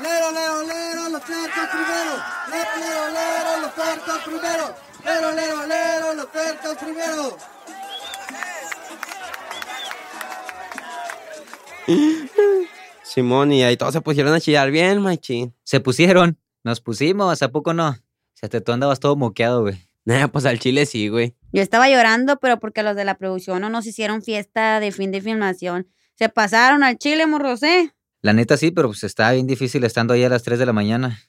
Lero, 0.00 0.30
lero, 0.30 0.62
lero, 0.62 1.08
los 1.08 1.24
tercos 1.24 1.68
primero. 1.72 2.24
Lero, 2.50 2.70
lero, 2.78 3.10
lero, 3.10 3.60
los 3.62 3.74
tercos 3.74 4.18
primero. 4.24 4.74
Lero, 5.04 5.32
lero, 5.32 5.66
lero, 5.66 6.14
los 6.14 6.30
tercos 6.30 6.76
primero. 6.76 7.36
Simón, 13.02 13.52
y 13.52 13.62
ahí 13.62 13.76
todos 13.76 13.92
se 13.92 14.00
pusieron 14.00 14.32
a 14.34 14.40
chillar 14.40 14.70
bien, 14.70 15.00
machín. 15.00 15.54
Se 15.64 15.80
pusieron, 15.80 16.38
nos 16.64 16.80
pusimos, 16.80 17.42
¿a 17.42 17.50
poco 17.50 17.74
no? 17.74 17.90
O 17.90 17.96
sea, 18.34 18.48
te 18.48 18.60
tú 18.60 18.72
andabas 18.72 19.00
todo 19.00 19.16
moqueado, 19.16 19.62
güey. 19.62 19.76
Nah, 20.04 20.28
pues 20.28 20.46
al 20.46 20.58
chile 20.58 20.86
sí, 20.86 21.08
güey. 21.08 21.34
Yo 21.52 21.62
estaba 21.62 21.88
llorando, 21.88 22.38
pero 22.40 22.58
porque 22.58 22.82
los 22.82 22.96
de 22.96 23.04
la 23.04 23.18
producción 23.18 23.60
no 23.60 23.68
nos 23.68 23.86
hicieron 23.86 24.22
fiesta 24.22 24.80
de 24.80 24.90
fin 24.90 25.12
de 25.12 25.20
filmación. 25.20 25.88
Se 26.14 26.28
pasaron 26.28 26.82
al 26.82 26.98
chile, 26.98 27.26
morros, 27.26 27.62
¿eh? 27.62 27.92
La 28.20 28.32
neta 28.32 28.56
sí, 28.56 28.70
pero 28.70 28.88
pues 28.88 29.04
estaba 29.04 29.32
bien 29.32 29.46
difícil 29.46 29.84
estando 29.84 30.14
ahí 30.14 30.24
a 30.24 30.28
las 30.28 30.42
3 30.42 30.58
de 30.58 30.66
la 30.66 30.72
mañana. 30.72 31.20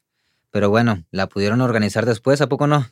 Pero 0.52 0.70
bueno, 0.70 1.04
la 1.12 1.28
pudieron 1.28 1.62
organizar 1.62 2.06
después, 2.06 2.42
¿a 2.42 2.48
poco 2.48 2.68
no? 2.68 2.88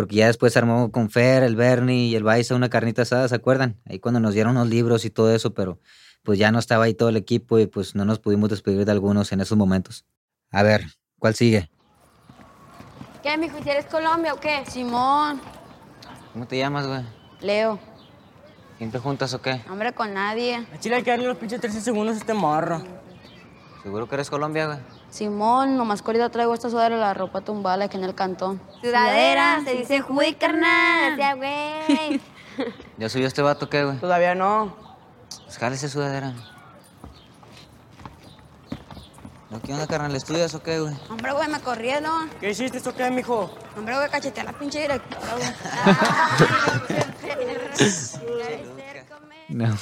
Porque 0.00 0.16
ya 0.16 0.28
después 0.28 0.54
se 0.54 0.58
armó 0.58 0.90
con 0.90 1.10
Fer, 1.10 1.42
el 1.42 1.56
Bernie 1.56 2.06
y 2.06 2.16
el 2.16 2.22
Baiza 2.22 2.54
una 2.54 2.70
carnita 2.70 3.02
asada, 3.02 3.28
¿se 3.28 3.34
acuerdan? 3.34 3.78
Ahí 3.84 3.98
cuando 3.98 4.18
nos 4.18 4.32
dieron 4.32 4.52
unos 4.56 4.66
libros 4.66 5.04
y 5.04 5.10
todo 5.10 5.30
eso, 5.34 5.52
pero 5.52 5.78
pues 6.22 6.38
ya 6.38 6.50
no 6.50 6.58
estaba 6.58 6.84
ahí 6.84 6.94
todo 6.94 7.10
el 7.10 7.18
equipo 7.18 7.58
y 7.58 7.66
pues 7.66 7.94
no 7.94 8.06
nos 8.06 8.18
pudimos 8.18 8.48
despedir 8.48 8.86
de 8.86 8.92
algunos 8.92 9.30
en 9.32 9.42
esos 9.42 9.58
momentos. 9.58 10.06
A 10.52 10.62
ver, 10.62 10.86
¿cuál 11.18 11.34
sigue? 11.34 11.68
¿Qué, 13.22 13.36
mijo? 13.36 13.58
¿Eres 13.58 13.84
Colombia 13.84 14.32
o 14.32 14.40
qué? 14.40 14.64
Simón. 14.66 15.38
¿Cómo 16.32 16.46
te 16.46 16.56
llamas, 16.56 16.86
güey? 16.86 17.02
Leo. 17.42 17.78
¿Quién 18.78 18.90
te 18.90 18.98
juntas 18.98 19.34
o 19.34 19.42
qué? 19.42 19.60
Hombre, 19.68 19.92
con 19.92 20.14
nadie. 20.14 20.66
A 20.72 20.78
Chile 20.78 20.96
hay 20.96 21.02
que 21.02 21.10
darle 21.10 21.26
los 21.26 21.36
pinches 21.36 21.60
13 21.60 21.78
segundos 21.82 22.14
a 22.14 22.20
este 22.20 22.32
morro. 22.32 22.82
¿Seguro 23.82 24.08
que 24.08 24.14
eres 24.14 24.30
Colombia, 24.30 24.64
güey? 24.64 24.78
Simón, 25.10 25.76
nomás 25.76 26.02
que 26.02 26.08
ahorita 26.08 26.30
traigo 26.30 26.54
esta 26.54 26.70
sudadera 26.70 26.96
la 26.96 27.14
ropa 27.14 27.40
tumbada 27.40 27.84
aquí 27.86 27.96
en 27.96 28.04
el 28.04 28.14
cantón. 28.14 28.60
Sudadera, 28.80 29.60
se 29.64 29.74
dice 29.74 30.00
juy, 30.00 30.34
carnal. 30.34 31.16
Gracias, 31.16 31.36
güey. 31.36 32.20
¿Ya 32.98 33.08
subió 33.08 33.26
este 33.26 33.42
vato 33.42 33.68
qué, 33.68 33.84
güey? 33.84 33.98
Todavía 33.98 34.34
no. 34.34 34.74
Pues 35.44 35.58
jálese 35.58 35.88
sudadera. 35.88 36.32
¿No 39.50 39.60
qué 39.60 39.72
onda, 39.72 39.88
carnal? 39.88 40.14
¿Estudias 40.14 40.54
o 40.54 40.62
qué, 40.62 40.78
güey? 40.78 40.94
Hombre, 41.10 41.32
güey, 41.32 41.48
me 41.48 41.58
corrieron. 41.60 42.30
¿Qué 42.40 42.50
hiciste 42.50 42.78
esto 42.78 42.94
qué, 42.94 43.10
mijo? 43.10 43.52
Hombre, 43.76 43.96
güey, 43.96 44.08
cacheteé 44.08 44.42
a 44.42 44.44
la 44.44 44.52
pinche 44.52 44.82
directora, 44.82 45.36
No. 49.48 49.76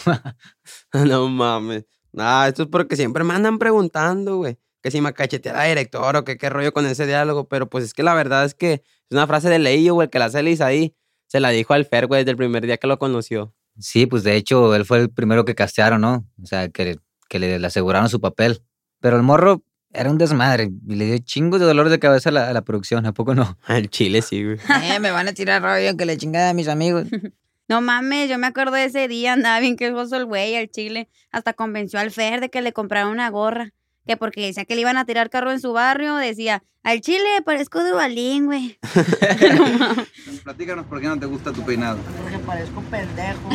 no 1.04 1.28
mames. 1.28 1.84
Nah, 2.12 2.46
esto 2.48 2.62
es 2.62 2.68
porque 2.70 2.96
siempre 2.96 3.24
me 3.24 3.34
andan 3.34 3.58
preguntando, 3.58 4.38
güey. 4.38 4.58
Que 4.82 4.90
si 4.90 5.00
me 5.00 5.12
cachetea 5.12 5.52
la 5.52 5.64
directora 5.64 6.20
o 6.20 6.24
que 6.24 6.36
qué 6.38 6.48
rollo 6.50 6.72
con 6.72 6.86
ese 6.86 7.06
diálogo. 7.06 7.48
Pero 7.48 7.68
pues 7.68 7.84
es 7.84 7.94
que 7.94 8.02
la 8.02 8.14
verdad 8.14 8.44
es 8.44 8.54
que 8.54 8.72
es 8.74 8.82
una 9.10 9.26
frase 9.26 9.48
de 9.48 9.58
Leillo, 9.58 9.94
güey, 9.94 10.08
que 10.08 10.18
la 10.18 10.30
Celis 10.30 10.60
ahí 10.60 10.94
se 11.26 11.40
la 11.40 11.50
dijo 11.50 11.74
al 11.74 11.84
Fer, 11.84 12.06
güey, 12.06 12.22
desde 12.22 12.30
el 12.32 12.36
primer 12.36 12.64
día 12.64 12.76
que 12.78 12.86
lo 12.86 12.98
conoció. 12.98 13.54
Sí, 13.78 14.06
pues 14.06 14.24
de 14.24 14.34
hecho, 14.36 14.74
él 14.74 14.84
fue 14.84 14.98
el 14.98 15.10
primero 15.10 15.44
que 15.44 15.54
castearon, 15.54 16.00
¿no? 16.00 16.26
O 16.42 16.46
sea, 16.46 16.68
que, 16.68 16.98
que 17.28 17.38
le, 17.38 17.58
le 17.58 17.66
aseguraron 17.66 18.08
su 18.08 18.20
papel. 18.20 18.62
Pero 19.00 19.16
el 19.16 19.22
morro 19.22 19.62
era 19.92 20.10
un 20.10 20.18
desmadre 20.18 20.70
y 20.86 20.94
le 20.96 21.04
dio 21.06 21.18
chingos 21.18 21.60
de 21.60 21.66
dolor 21.66 21.88
de 21.88 21.98
cabeza 21.98 22.28
a 22.30 22.32
la, 22.32 22.48
a 22.48 22.52
la 22.52 22.62
producción, 22.62 23.06
¿a 23.06 23.12
poco 23.12 23.34
no? 23.34 23.56
El 23.68 23.88
chile 23.88 24.22
sí, 24.22 24.44
güey. 24.44 24.58
eh, 24.82 25.00
me 25.00 25.10
van 25.10 25.28
a 25.28 25.32
tirar 25.32 25.62
rollo 25.62 25.96
que 25.96 26.04
le 26.06 26.16
chingada 26.16 26.50
a 26.50 26.54
mis 26.54 26.68
amigos. 26.68 27.04
No 27.70 27.82
mames, 27.82 28.30
yo 28.30 28.38
me 28.38 28.46
acuerdo 28.46 28.76
de 28.76 28.84
ese 28.84 29.08
día, 29.08 29.34
andaba 29.34 29.60
bien 29.60 29.76
quejoso 29.76 30.16
el 30.16 30.24
güey 30.24 30.56
al 30.56 30.70
chile. 30.70 31.10
Hasta 31.30 31.52
convenció 31.52 32.00
al 32.00 32.10
Fer 32.10 32.40
de 32.40 32.48
que 32.48 32.62
le 32.62 32.72
comprara 32.72 33.08
una 33.08 33.28
gorra. 33.28 33.74
Que 34.08 34.16
porque 34.16 34.40
decía 34.46 34.64
que 34.64 34.74
le 34.74 34.80
iban 34.80 34.96
a 34.96 35.04
tirar 35.04 35.28
carro 35.28 35.52
en 35.52 35.60
su 35.60 35.74
barrio, 35.74 36.16
decía, 36.16 36.62
al 36.82 37.02
chile 37.02 37.26
parezco 37.44 37.84
dubalín, 37.84 38.46
güey. 38.46 38.78
Platícanos 40.44 40.86
por 40.86 40.98
qué 41.02 41.08
no 41.08 41.18
te 41.18 41.26
gusta 41.26 41.52
tu 41.52 41.62
peinado. 41.62 41.98
Porque 42.22 42.38
parezco 42.38 42.80
pendejo. 42.90 43.50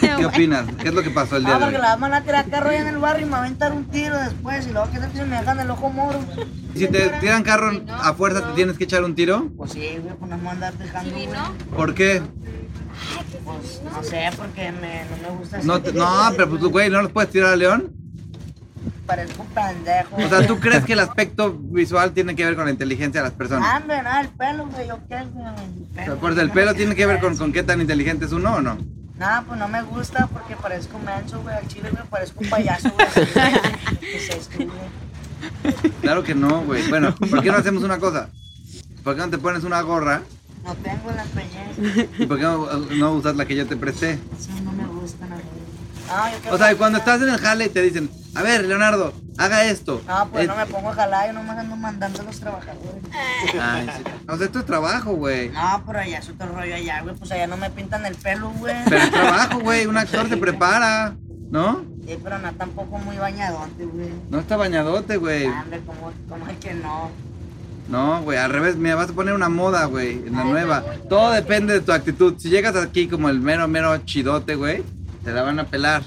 ¿Qué 0.18 0.26
opinas? 0.26 0.66
¿Qué 0.82 0.88
es 0.88 0.94
lo 0.94 1.04
que 1.04 1.10
pasó 1.10 1.36
el 1.36 1.44
día 1.44 1.54
Ah, 1.54 1.58
de 1.60 1.64
porque 1.66 1.78
la 1.78 1.94
van 1.94 2.12
a 2.14 2.22
tirar 2.24 2.50
carro 2.50 2.70
allá 2.70 2.80
en 2.80 2.88
el 2.88 2.98
barrio 2.98 3.22
y 3.22 3.24
me 3.26 3.30
va 3.30 3.36
a 3.38 3.40
aventar 3.42 3.72
un 3.72 3.84
tiro 3.84 4.18
después. 4.18 4.66
Y 4.66 4.72
luego 4.72 4.90
que 4.90 4.98
se 4.98 5.24
me 5.24 5.36
hagan 5.36 5.60
el 5.60 5.70
ojo 5.70 5.88
moro. 5.88 6.18
Si 6.74 6.88
te 6.88 7.08
tiran 7.20 7.44
carro 7.44 7.70
a 7.88 8.12
fuerza, 8.14 8.44
¿te 8.48 8.54
tienes 8.54 8.76
que 8.76 8.84
echar 8.84 9.04
un 9.04 9.14
tiro? 9.14 9.52
Pues 9.56 9.70
sí, 9.70 9.98
güey, 10.02 10.16
pues 10.16 10.28
no 10.28 10.36
me 10.36 10.48
a 10.48 10.50
andar 10.50 10.74
dejando, 10.74 11.12
güey. 11.14 11.28
¿Por 11.76 11.94
qué? 11.94 12.22
Pues 13.44 13.82
no 13.84 14.02
sé, 14.02 14.30
porque 14.36 14.72
me, 14.72 15.04
no 15.22 15.30
me 15.30 15.38
gusta 15.38 15.58
No, 15.62 15.80
te- 15.80 15.92
no 15.92 16.08
pero 16.36 16.48
pues, 16.50 16.62
güey, 16.62 16.90
¿no 16.90 17.02
los 17.02 17.12
puedes 17.12 17.30
tirar 17.30 17.52
a 17.52 17.56
León? 17.56 17.92
Parezco 19.06 19.44
pendejo. 19.44 20.16
O 20.16 20.28
sea, 20.28 20.46
¿tú 20.46 20.58
crees 20.58 20.84
que 20.84 20.94
el 20.94 20.98
aspecto 20.98 21.52
visual 21.52 22.12
tiene 22.12 22.34
que 22.34 22.44
ver 22.44 22.56
con 22.56 22.64
la 22.64 22.72
inteligencia 22.72 23.22
de 23.22 23.28
las 23.28 23.36
personas? 23.36 23.68
Ah, 23.72 23.80
nada, 23.86 24.20
el 24.20 24.28
pelo, 24.30 24.66
güey, 24.66 24.88
yo 24.88 24.98
qué, 25.08 25.22
güey. 25.32 26.18
Pues 26.18 26.36
el 26.38 26.50
pelo 26.50 26.74
tiene 26.74 26.94
que 26.94 27.06
ver 27.06 27.20
con, 27.20 27.36
con 27.36 27.52
qué 27.52 27.62
tan 27.62 27.80
inteligente 27.80 28.24
es 28.24 28.32
uno 28.32 28.54
o 28.56 28.60
no. 28.60 28.76
Nada, 29.16 29.44
pues 29.46 29.58
no 29.58 29.68
me 29.68 29.82
gusta 29.82 30.26
porque 30.26 30.56
parezco 30.56 30.98
menso, 30.98 31.40
güey. 31.42 31.54
Al 31.54 31.68
chile, 31.68 31.88
güey, 31.90 32.04
parezco 32.08 32.40
un 32.42 32.50
payaso, 32.50 32.90
güey. 32.90 33.06
así, 33.06 33.20
güey. 33.34 33.98
¿Qué 34.00 34.16
es 34.16 34.28
esto, 34.30 34.56
güey? 34.58 35.92
Claro 36.02 36.22
que 36.24 36.34
no, 36.34 36.62
güey. 36.62 36.88
Bueno, 36.88 37.14
¿por 37.14 37.42
qué 37.42 37.50
no 37.50 37.58
hacemos 37.58 37.82
una 37.84 37.98
cosa? 37.98 38.28
¿Por 39.04 39.14
qué 39.14 39.20
no 39.20 39.30
te 39.30 39.38
pones 39.38 39.62
una 39.64 39.80
gorra? 39.82 40.22
No 40.64 40.74
tengo 40.74 41.12
la 41.12 41.22
empeñez. 41.22 42.08
¿Y 42.18 42.26
por 42.26 42.38
qué 42.38 42.42
no, 42.42 42.66
no 42.96 43.12
usas 43.12 43.36
la 43.36 43.44
que 43.46 43.54
yo 43.54 43.66
te 43.66 43.76
presté? 43.76 44.18
Sí, 44.38 44.50
no 44.64 44.72
me 44.72 44.84
gusta, 44.86 45.26
no. 45.26 45.36
Yo 46.06 46.38
quiero 46.40 46.54
O 46.54 46.58
sea, 46.58 46.76
cuando 46.76 46.98
estás 46.98 47.20
en 47.22 47.28
el 47.28 47.38
jale 47.38 47.66
y 47.66 47.68
te 47.68 47.82
dicen, 47.82 48.10
a 48.34 48.42
ver, 48.42 48.64
Leonardo, 48.64 49.12
haga 49.38 49.64
esto. 49.64 50.02
No, 50.06 50.28
pues 50.30 50.44
Eh, 50.44 50.46
no 50.46 50.56
me 50.56 50.66
pongo 50.66 50.90
a 50.90 50.94
jalar, 50.94 51.26
yo 51.28 51.32
nomás 51.32 51.58
ando 51.58 51.76
mandando 51.76 52.20
a 52.20 52.24
los 52.24 52.38
trabajadores. 52.40 53.02
ay, 53.60 53.88
sí. 53.96 54.02
O 54.28 54.36
sea, 54.36 54.46
esto 54.46 54.58
es 54.60 54.66
trabajo, 54.66 55.12
güey. 55.14 55.48
No, 55.50 55.82
pero 55.86 55.98
allá 56.00 56.18
es 56.18 56.28
otro 56.28 56.48
rollo 56.48 56.74
allá, 56.74 57.02
güey. 57.02 57.14
Pues 57.16 57.30
allá 57.32 57.46
no 57.46 57.56
me 57.56 57.70
pintan 57.70 58.04
el 58.06 58.14
pelo, 58.14 58.50
güey. 58.50 58.76
Pero 58.88 59.02
es 59.02 59.10
trabajo, 59.10 59.60
güey. 59.60 59.86
Un 59.86 59.96
actor 59.96 60.28
se 60.28 60.36
prepara, 60.36 61.14
¿no? 61.50 61.84
Sí, 62.06 62.18
pero 62.22 62.38
no 62.38 62.52
tampoco 62.52 62.98
muy 62.98 63.16
bañadote, 63.16 63.84
güey. 63.84 64.10
No 64.30 64.38
está 64.38 64.56
bañadote, 64.56 65.16
güey. 65.16 65.46
Hombre, 65.46 65.80
¿cómo, 65.86 66.12
cómo 66.28 66.46
es 66.48 66.56
que 66.58 66.74
no? 66.74 67.10
No, 67.88 68.20
güey, 68.22 68.36
al 68.36 68.50
revés, 68.52 68.74
mira, 68.76 68.96
vas 68.96 69.10
a 69.10 69.12
poner 69.12 69.32
una 69.32 69.48
moda, 69.48 69.84
güey, 69.84 70.14
en 70.26 70.34
la 70.34 70.42
nueva. 70.42 70.82
Todo 71.08 71.30
depende 71.30 71.72
de 71.74 71.80
tu 71.80 71.92
actitud. 71.92 72.34
Si 72.36 72.48
llegas 72.50 72.74
aquí 72.76 73.06
como 73.06 73.28
el 73.28 73.38
mero, 73.40 73.68
mero 73.68 73.96
chidote, 73.98 74.56
güey, 74.56 74.82
te 75.26 75.32
la 75.32 75.42
van 75.42 75.58
a 75.58 75.64
pelar. 75.64 76.04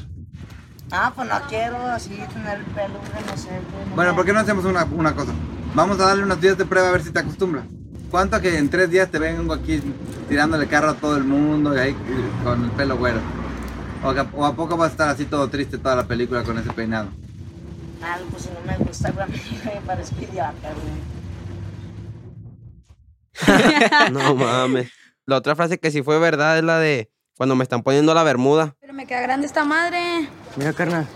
Ah, 0.92 1.12
pues 1.14 1.28
no 1.28 1.36
quiero 1.50 1.78
así 1.88 2.16
tener 2.34 2.60
el 2.60 2.66
pelo, 2.68 3.00
güey, 3.12 3.26
no 3.30 3.38
sé, 3.38 3.50
güey. 3.50 3.90
no 3.90 3.96
Bueno, 3.96 4.16
¿por 4.16 4.26
qué 4.26 4.32
no 4.32 4.40
hacemos 4.40 4.64
una, 4.64 4.86
una 4.86 5.14
cosa? 5.14 5.34
Vamos 5.76 6.00
a 6.00 6.06
darle 6.06 6.24
unos 6.24 6.40
días 6.40 6.58
de 6.58 6.64
prueba 6.64 6.88
a 6.88 6.92
ver 6.94 7.04
si 7.04 7.12
te 7.12 7.20
acostumbras. 7.20 7.66
¿Cuánto 8.10 8.40
que 8.40 8.58
en 8.58 8.70
tres 8.70 8.90
días 8.90 9.12
te 9.12 9.20
vengo 9.20 9.54
aquí 9.54 9.82
tirándole 10.30 10.68
carro 10.68 10.92
a 10.92 10.94
todo 10.94 11.18
el 11.18 11.26
mundo 11.26 11.76
y 11.76 11.80
ahí 11.80 11.96
con 12.46 12.64
el 12.64 12.72
pelo 12.72 12.98
güero? 12.98 13.20
O, 14.04 14.46
a 14.46 14.56
poco 14.56 14.78
vas 14.78 14.88
a 14.88 14.92
estar 14.92 15.10
así 15.10 15.26
todo 15.26 15.50
triste 15.50 15.78
toda 15.78 15.98
la 15.98 16.08
película 16.08 16.42
con 16.44 16.58
ese 16.58 16.72
peinado? 16.72 17.10
Ah, 18.02 18.18
pues 18.32 18.44
si 18.44 18.50
no 18.52 18.62
me 18.66 18.78
gusta, 18.78 19.12
güey, 19.16 19.28
me 19.28 19.36
idiota, 20.24 20.72
güey. 23.44 24.12
No 24.14 24.34
mames. 24.34 24.90
La 25.26 25.36
otra 25.36 25.58
frase 25.58 25.78
que 25.78 25.92
sí 25.92 26.04
fue 26.04 26.18
verdad 26.20 26.58
es 26.58 26.64
la 26.64 26.80
de 26.80 27.12
cuando 27.40 27.56
me 27.56 27.64
están 27.64 27.84
poniendo 27.84 28.14
la 28.14 28.22
bermuda. 28.24 28.76
Pero 28.82 28.92
me 28.92 29.08
queda 29.08 29.22
grande 29.22 29.48
esta 29.48 29.64
madre. 29.64 30.28
Mira, 30.58 30.74
carnal. 30.74 31.08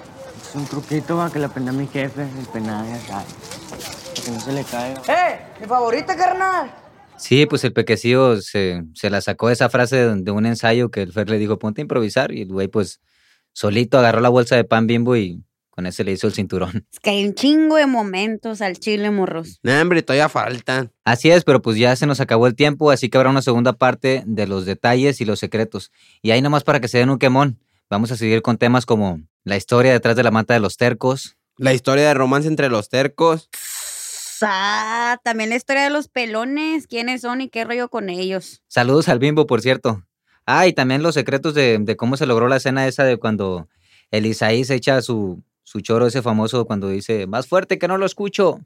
Es 0.42 0.56
un 0.56 0.66
truquito 0.66 1.18
va, 1.18 1.30
que 1.30 1.38
le 1.38 1.48
aprendí 1.48 1.70
a 1.70 1.74
mi 1.74 1.86
jefe, 1.86 2.22
el 2.22 2.46
penal, 2.46 2.88
ya 2.88 2.98
sabes. 3.02 3.34
Para 3.70 4.24
que 4.24 4.32
no 4.32 4.40
se 4.40 4.54
le 4.54 4.64
caiga. 4.64 5.02
¡Eh! 5.10 5.40
¡Mi 5.60 5.68
favorita, 5.68 6.16
carnal! 6.16 6.74
Sí, 7.18 7.46
pues 7.46 7.66
el 7.66 7.74
pequecillo 7.74 8.38
se, 8.38 8.84
se 8.94 9.10
la 9.10 9.20
sacó 9.20 9.50
esa 9.50 9.68
frase 9.68 9.98
de, 9.98 10.16
de 10.16 10.32
un 10.32 10.46
ensayo 10.46 10.92
que 10.92 11.02
el 11.02 11.12
Fer 11.12 11.30
le 11.30 11.38
dijo, 11.38 11.60
ponte 11.60 11.82
a 11.82 11.84
improvisar. 11.84 12.32
Y 12.32 12.44
el 12.44 12.54
güey, 12.54 12.70
pues, 12.70 13.02
solito 13.52 14.00
agarró 14.00 14.22
la 14.22 14.30
bolsa 14.30 14.56
de 14.56 14.64
pan 14.64 14.88
bimbo 14.88 15.18
y 15.18 15.44
con 15.76 15.88
ese 15.88 16.04
le 16.04 16.12
hizo 16.12 16.28
el 16.28 16.34
cinturón. 16.34 16.86
Es 16.92 17.00
que 17.00 17.10
hay 17.10 17.26
un 17.26 17.34
chingo 17.34 17.78
de 17.78 17.88
momentos 17.88 18.62
al 18.62 18.78
chile, 18.78 19.10
morros. 19.10 19.60
No, 19.64 19.82
hombre, 19.82 20.04
todavía 20.04 20.30
faltan. 20.30 20.92
Así 21.04 21.32
es, 21.32 21.44
pero 21.44 21.64
pues 21.64 21.78
ya 21.78 21.96
se 21.96 22.06
nos 22.06 22.20
acabó 22.20 22.46
el 22.46 22.54
tiempo, 22.54 22.92
así 22.92 23.10
que 23.10 23.18
habrá 23.18 23.32
una 23.32 23.42
segunda 23.42 23.74
parte 23.74 24.22
de 24.28 24.46
los 24.46 24.68
detalles 24.68 25.20
y 25.20 25.26
los 25.26 25.40
secretos. 25.40 25.92
Y 26.22 26.30
ahí 26.30 26.44
nomás 26.44 26.64
para 26.64 26.80
que 26.80 26.88
se 26.88 27.00
den 27.00 27.10
un 27.10 27.18
quemón, 27.18 27.60
vamos 27.90 28.12
a 28.12 28.18
seguir 28.18 28.44
con 28.44 28.60
temas 28.60 28.86
como 28.86 29.22
la 29.44 29.58
historia 29.58 29.92
detrás 29.92 30.16
de 30.16 30.22
la 30.22 30.30
manta 30.30 30.54
de 30.54 30.60
los 30.60 30.78
tercos. 30.78 31.38
La 31.58 31.74
historia 31.74 32.08
de 32.08 32.14
romance 32.14 32.48
entre 32.48 32.70
los 32.70 32.90
tercos. 32.90 33.50
Ah, 34.44 35.18
también 35.24 35.50
la 35.50 35.56
historia 35.56 35.86
de 35.86 35.90
los 35.90 36.08
pelones, 36.08 36.86
quiénes 36.86 37.22
son 37.22 37.42
y 37.42 37.50
qué 37.50 37.64
rollo 37.64 37.90
con 37.90 38.10
ellos. 38.10 38.62
Saludos 38.68 39.10
al 39.10 39.18
bimbo, 39.18 39.48
por 39.48 39.62
cierto. 39.62 40.06
Ah, 40.46 40.68
y 40.68 40.74
también 40.74 41.02
los 41.02 41.16
secretos 41.16 41.56
de, 41.56 41.80
de 41.80 41.96
cómo 41.96 42.16
se 42.16 42.28
logró 42.28 42.48
la 42.48 42.58
escena 42.58 42.86
esa 42.86 43.06
de 43.06 43.18
cuando 43.18 43.70
el 44.12 44.28
Isaí 44.28 44.66
se 44.66 44.76
echa 44.76 45.02
su, 45.02 45.44
su 45.64 45.82
choro 45.82 46.08
ese 46.08 46.22
famoso 46.22 46.66
cuando 46.66 46.90
dice, 46.90 47.28
más 47.28 47.48
fuerte 47.48 47.80
que 47.80 47.88
no 47.88 47.98
lo 47.98 48.06
escucho. 48.06 48.60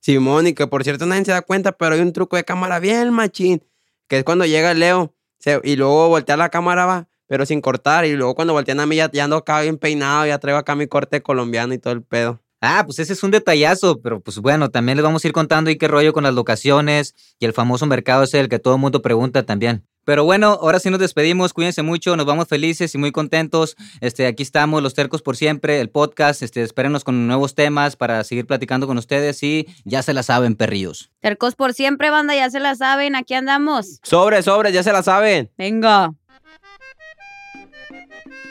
Simón, 0.00 0.46
y 0.46 0.54
que 0.54 0.66
por 0.66 0.84
cierto 0.84 1.06
nadie 1.06 1.24
se 1.24 1.32
da 1.32 1.42
cuenta, 1.42 1.72
pero 1.72 1.94
hay 1.94 2.00
un 2.00 2.12
truco 2.12 2.36
de 2.36 2.44
cámara 2.44 2.78
bien 2.78 3.10
machín. 3.10 3.64
Que 4.08 4.18
es 4.18 4.24
cuando 4.24 4.44
llega 4.44 4.74
Leo 4.74 5.14
se- 5.38 5.60
y 5.64 5.76
luego 5.76 6.08
voltea 6.08 6.36
la 6.36 6.50
cámara, 6.50 6.84
va, 6.86 7.08
pero 7.26 7.46
sin 7.46 7.60
cortar. 7.62 8.04
Y 8.04 8.12
luego 8.14 8.34
cuando 8.34 8.52
voltean 8.52 8.80
a 8.80 8.86
mí 8.86 8.96
ya, 8.96 9.10
ya 9.10 9.24
ando 9.24 9.36
acá 9.36 9.62
bien 9.62 9.78
peinado, 9.78 10.26
ya 10.26 10.38
traigo 10.38 10.58
acá 10.58 10.74
mi 10.74 10.86
corte 10.86 11.22
colombiano 11.22 11.72
y 11.74 11.78
todo 11.78 11.94
el 11.94 12.02
pedo. 12.02 12.40
Ah, 12.66 12.82
pues 12.86 12.98
ese 12.98 13.12
es 13.12 13.22
un 13.22 13.30
detallazo, 13.30 14.00
pero 14.00 14.20
pues 14.20 14.38
bueno, 14.38 14.70
también 14.70 14.96
les 14.96 15.04
vamos 15.04 15.22
a 15.22 15.28
ir 15.28 15.34
contando 15.34 15.70
y 15.70 15.76
qué 15.76 15.86
rollo 15.86 16.14
con 16.14 16.24
las 16.24 16.32
locaciones 16.32 17.14
y 17.38 17.44
el 17.44 17.52
famoso 17.52 17.84
mercado 17.84 18.22
ese 18.22 18.38
del 18.38 18.48
que 18.48 18.58
todo 18.58 18.76
el 18.76 18.80
mundo 18.80 19.02
pregunta 19.02 19.42
también. 19.42 19.84
Pero 20.06 20.24
bueno, 20.24 20.58
ahora 20.62 20.78
sí 20.78 20.88
nos 20.88 20.98
despedimos, 20.98 21.52
cuídense 21.52 21.82
mucho, 21.82 22.16
nos 22.16 22.24
vamos 22.24 22.48
felices 22.48 22.94
y 22.94 22.98
muy 22.98 23.12
contentos. 23.12 23.76
Este, 24.00 24.26
aquí 24.26 24.42
estamos, 24.42 24.82
los 24.82 24.94
tercos 24.94 25.20
por 25.20 25.36
siempre, 25.36 25.80
el 25.80 25.90
podcast, 25.90 26.42
este, 26.42 26.62
espérenos 26.62 27.04
con 27.04 27.26
nuevos 27.26 27.54
temas 27.54 27.96
para 27.96 28.24
seguir 28.24 28.46
platicando 28.46 28.86
con 28.86 28.96
ustedes 28.96 29.42
y 29.42 29.66
ya 29.84 30.02
se 30.02 30.14
la 30.14 30.22
saben, 30.22 30.56
perrillos. 30.56 31.10
Tercos 31.20 31.56
por 31.56 31.74
siempre, 31.74 32.08
banda, 32.08 32.34
ya 32.34 32.48
se 32.48 32.60
la 32.60 32.74
saben, 32.76 33.14
aquí 33.14 33.34
andamos. 33.34 34.00
Sobre, 34.02 34.42
sobre, 34.42 34.72
ya 34.72 34.82
se 34.82 34.92
la 34.92 35.02
saben. 35.02 35.50
Venga. 35.58 36.14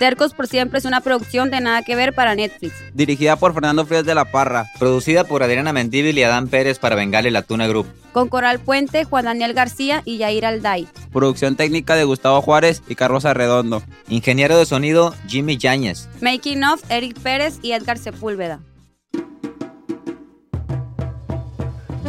Tercos 0.04 0.34
por 0.34 0.48
Siempre 0.48 0.80
es 0.80 0.84
una 0.84 1.00
producción 1.00 1.50
de 1.50 1.62
nada 1.62 1.82
que 1.82 1.96
ver 1.96 2.14
para 2.14 2.36
Netflix. 2.36 2.74
Dirigida 2.94 3.38
por 3.38 3.54
Fernando 3.54 3.86
Frías 3.86 4.04
de 4.04 4.14
la 4.14 4.26
Parra. 4.26 4.66
Producida 4.78 5.24
por 5.24 5.44
Adriana 5.44 5.72
Mendívil 5.72 6.18
y 6.18 6.24
Adán 6.24 6.50
Pérez 6.50 6.78
para 6.78 6.98
Bengali 6.98 7.32
La 7.32 7.42
Tuna 7.42 7.68
Group. 7.68 7.88
Con 8.12 8.28
Coral 8.28 8.60
Puente, 8.60 9.06
Juan 9.06 9.24
Daniel 9.24 9.54
García 9.54 10.02
y 10.04 10.18
Yair 10.18 10.46
Alday. 10.46 10.90
Producción 11.14 11.56
técnica 11.56 11.96
de 11.96 12.04
Gustavo 12.04 12.42
Juárez 12.42 12.84
y 12.90 12.96
Carlos 12.96 13.24
Arredondo. 13.24 13.82
Ingeniero 14.10 14.58
de 14.58 14.66
sonido 14.66 15.16
Jimmy 15.30 15.56
Yáñez. 15.56 16.10
Making 16.20 16.66
of 16.66 16.84
Eric 16.90 17.18
Pérez 17.22 17.60
y 17.62 17.72
Edgar 17.72 17.98
Sepúlveda. 17.98 18.60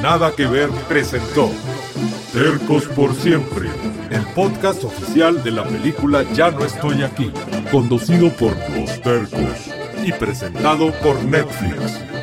Nada 0.02 0.34
que 0.34 0.46
ver 0.46 0.68
presentó 0.88 1.48
Tercos 2.34 2.86
por 2.88 3.14
siempre, 3.14 3.68
el 4.10 4.26
podcast 4.34 4.82
oficial 4.82 5.40
de 5.44 5.52
la 5.52 5.62
película 5.62 6.24
Ya 6.34 6.50
no 6.50 6.64
estoy 6.64 7.04
aquí, 7.04 7.30
conducido 7.70 8.28
por 8.30 8.56
Los 8.76 9.00
Tercos 9.02 9.70
y 10.04 10.10
presentado 10.10 10.90
por 11.00 11.22
Netflix. 11.22 12.13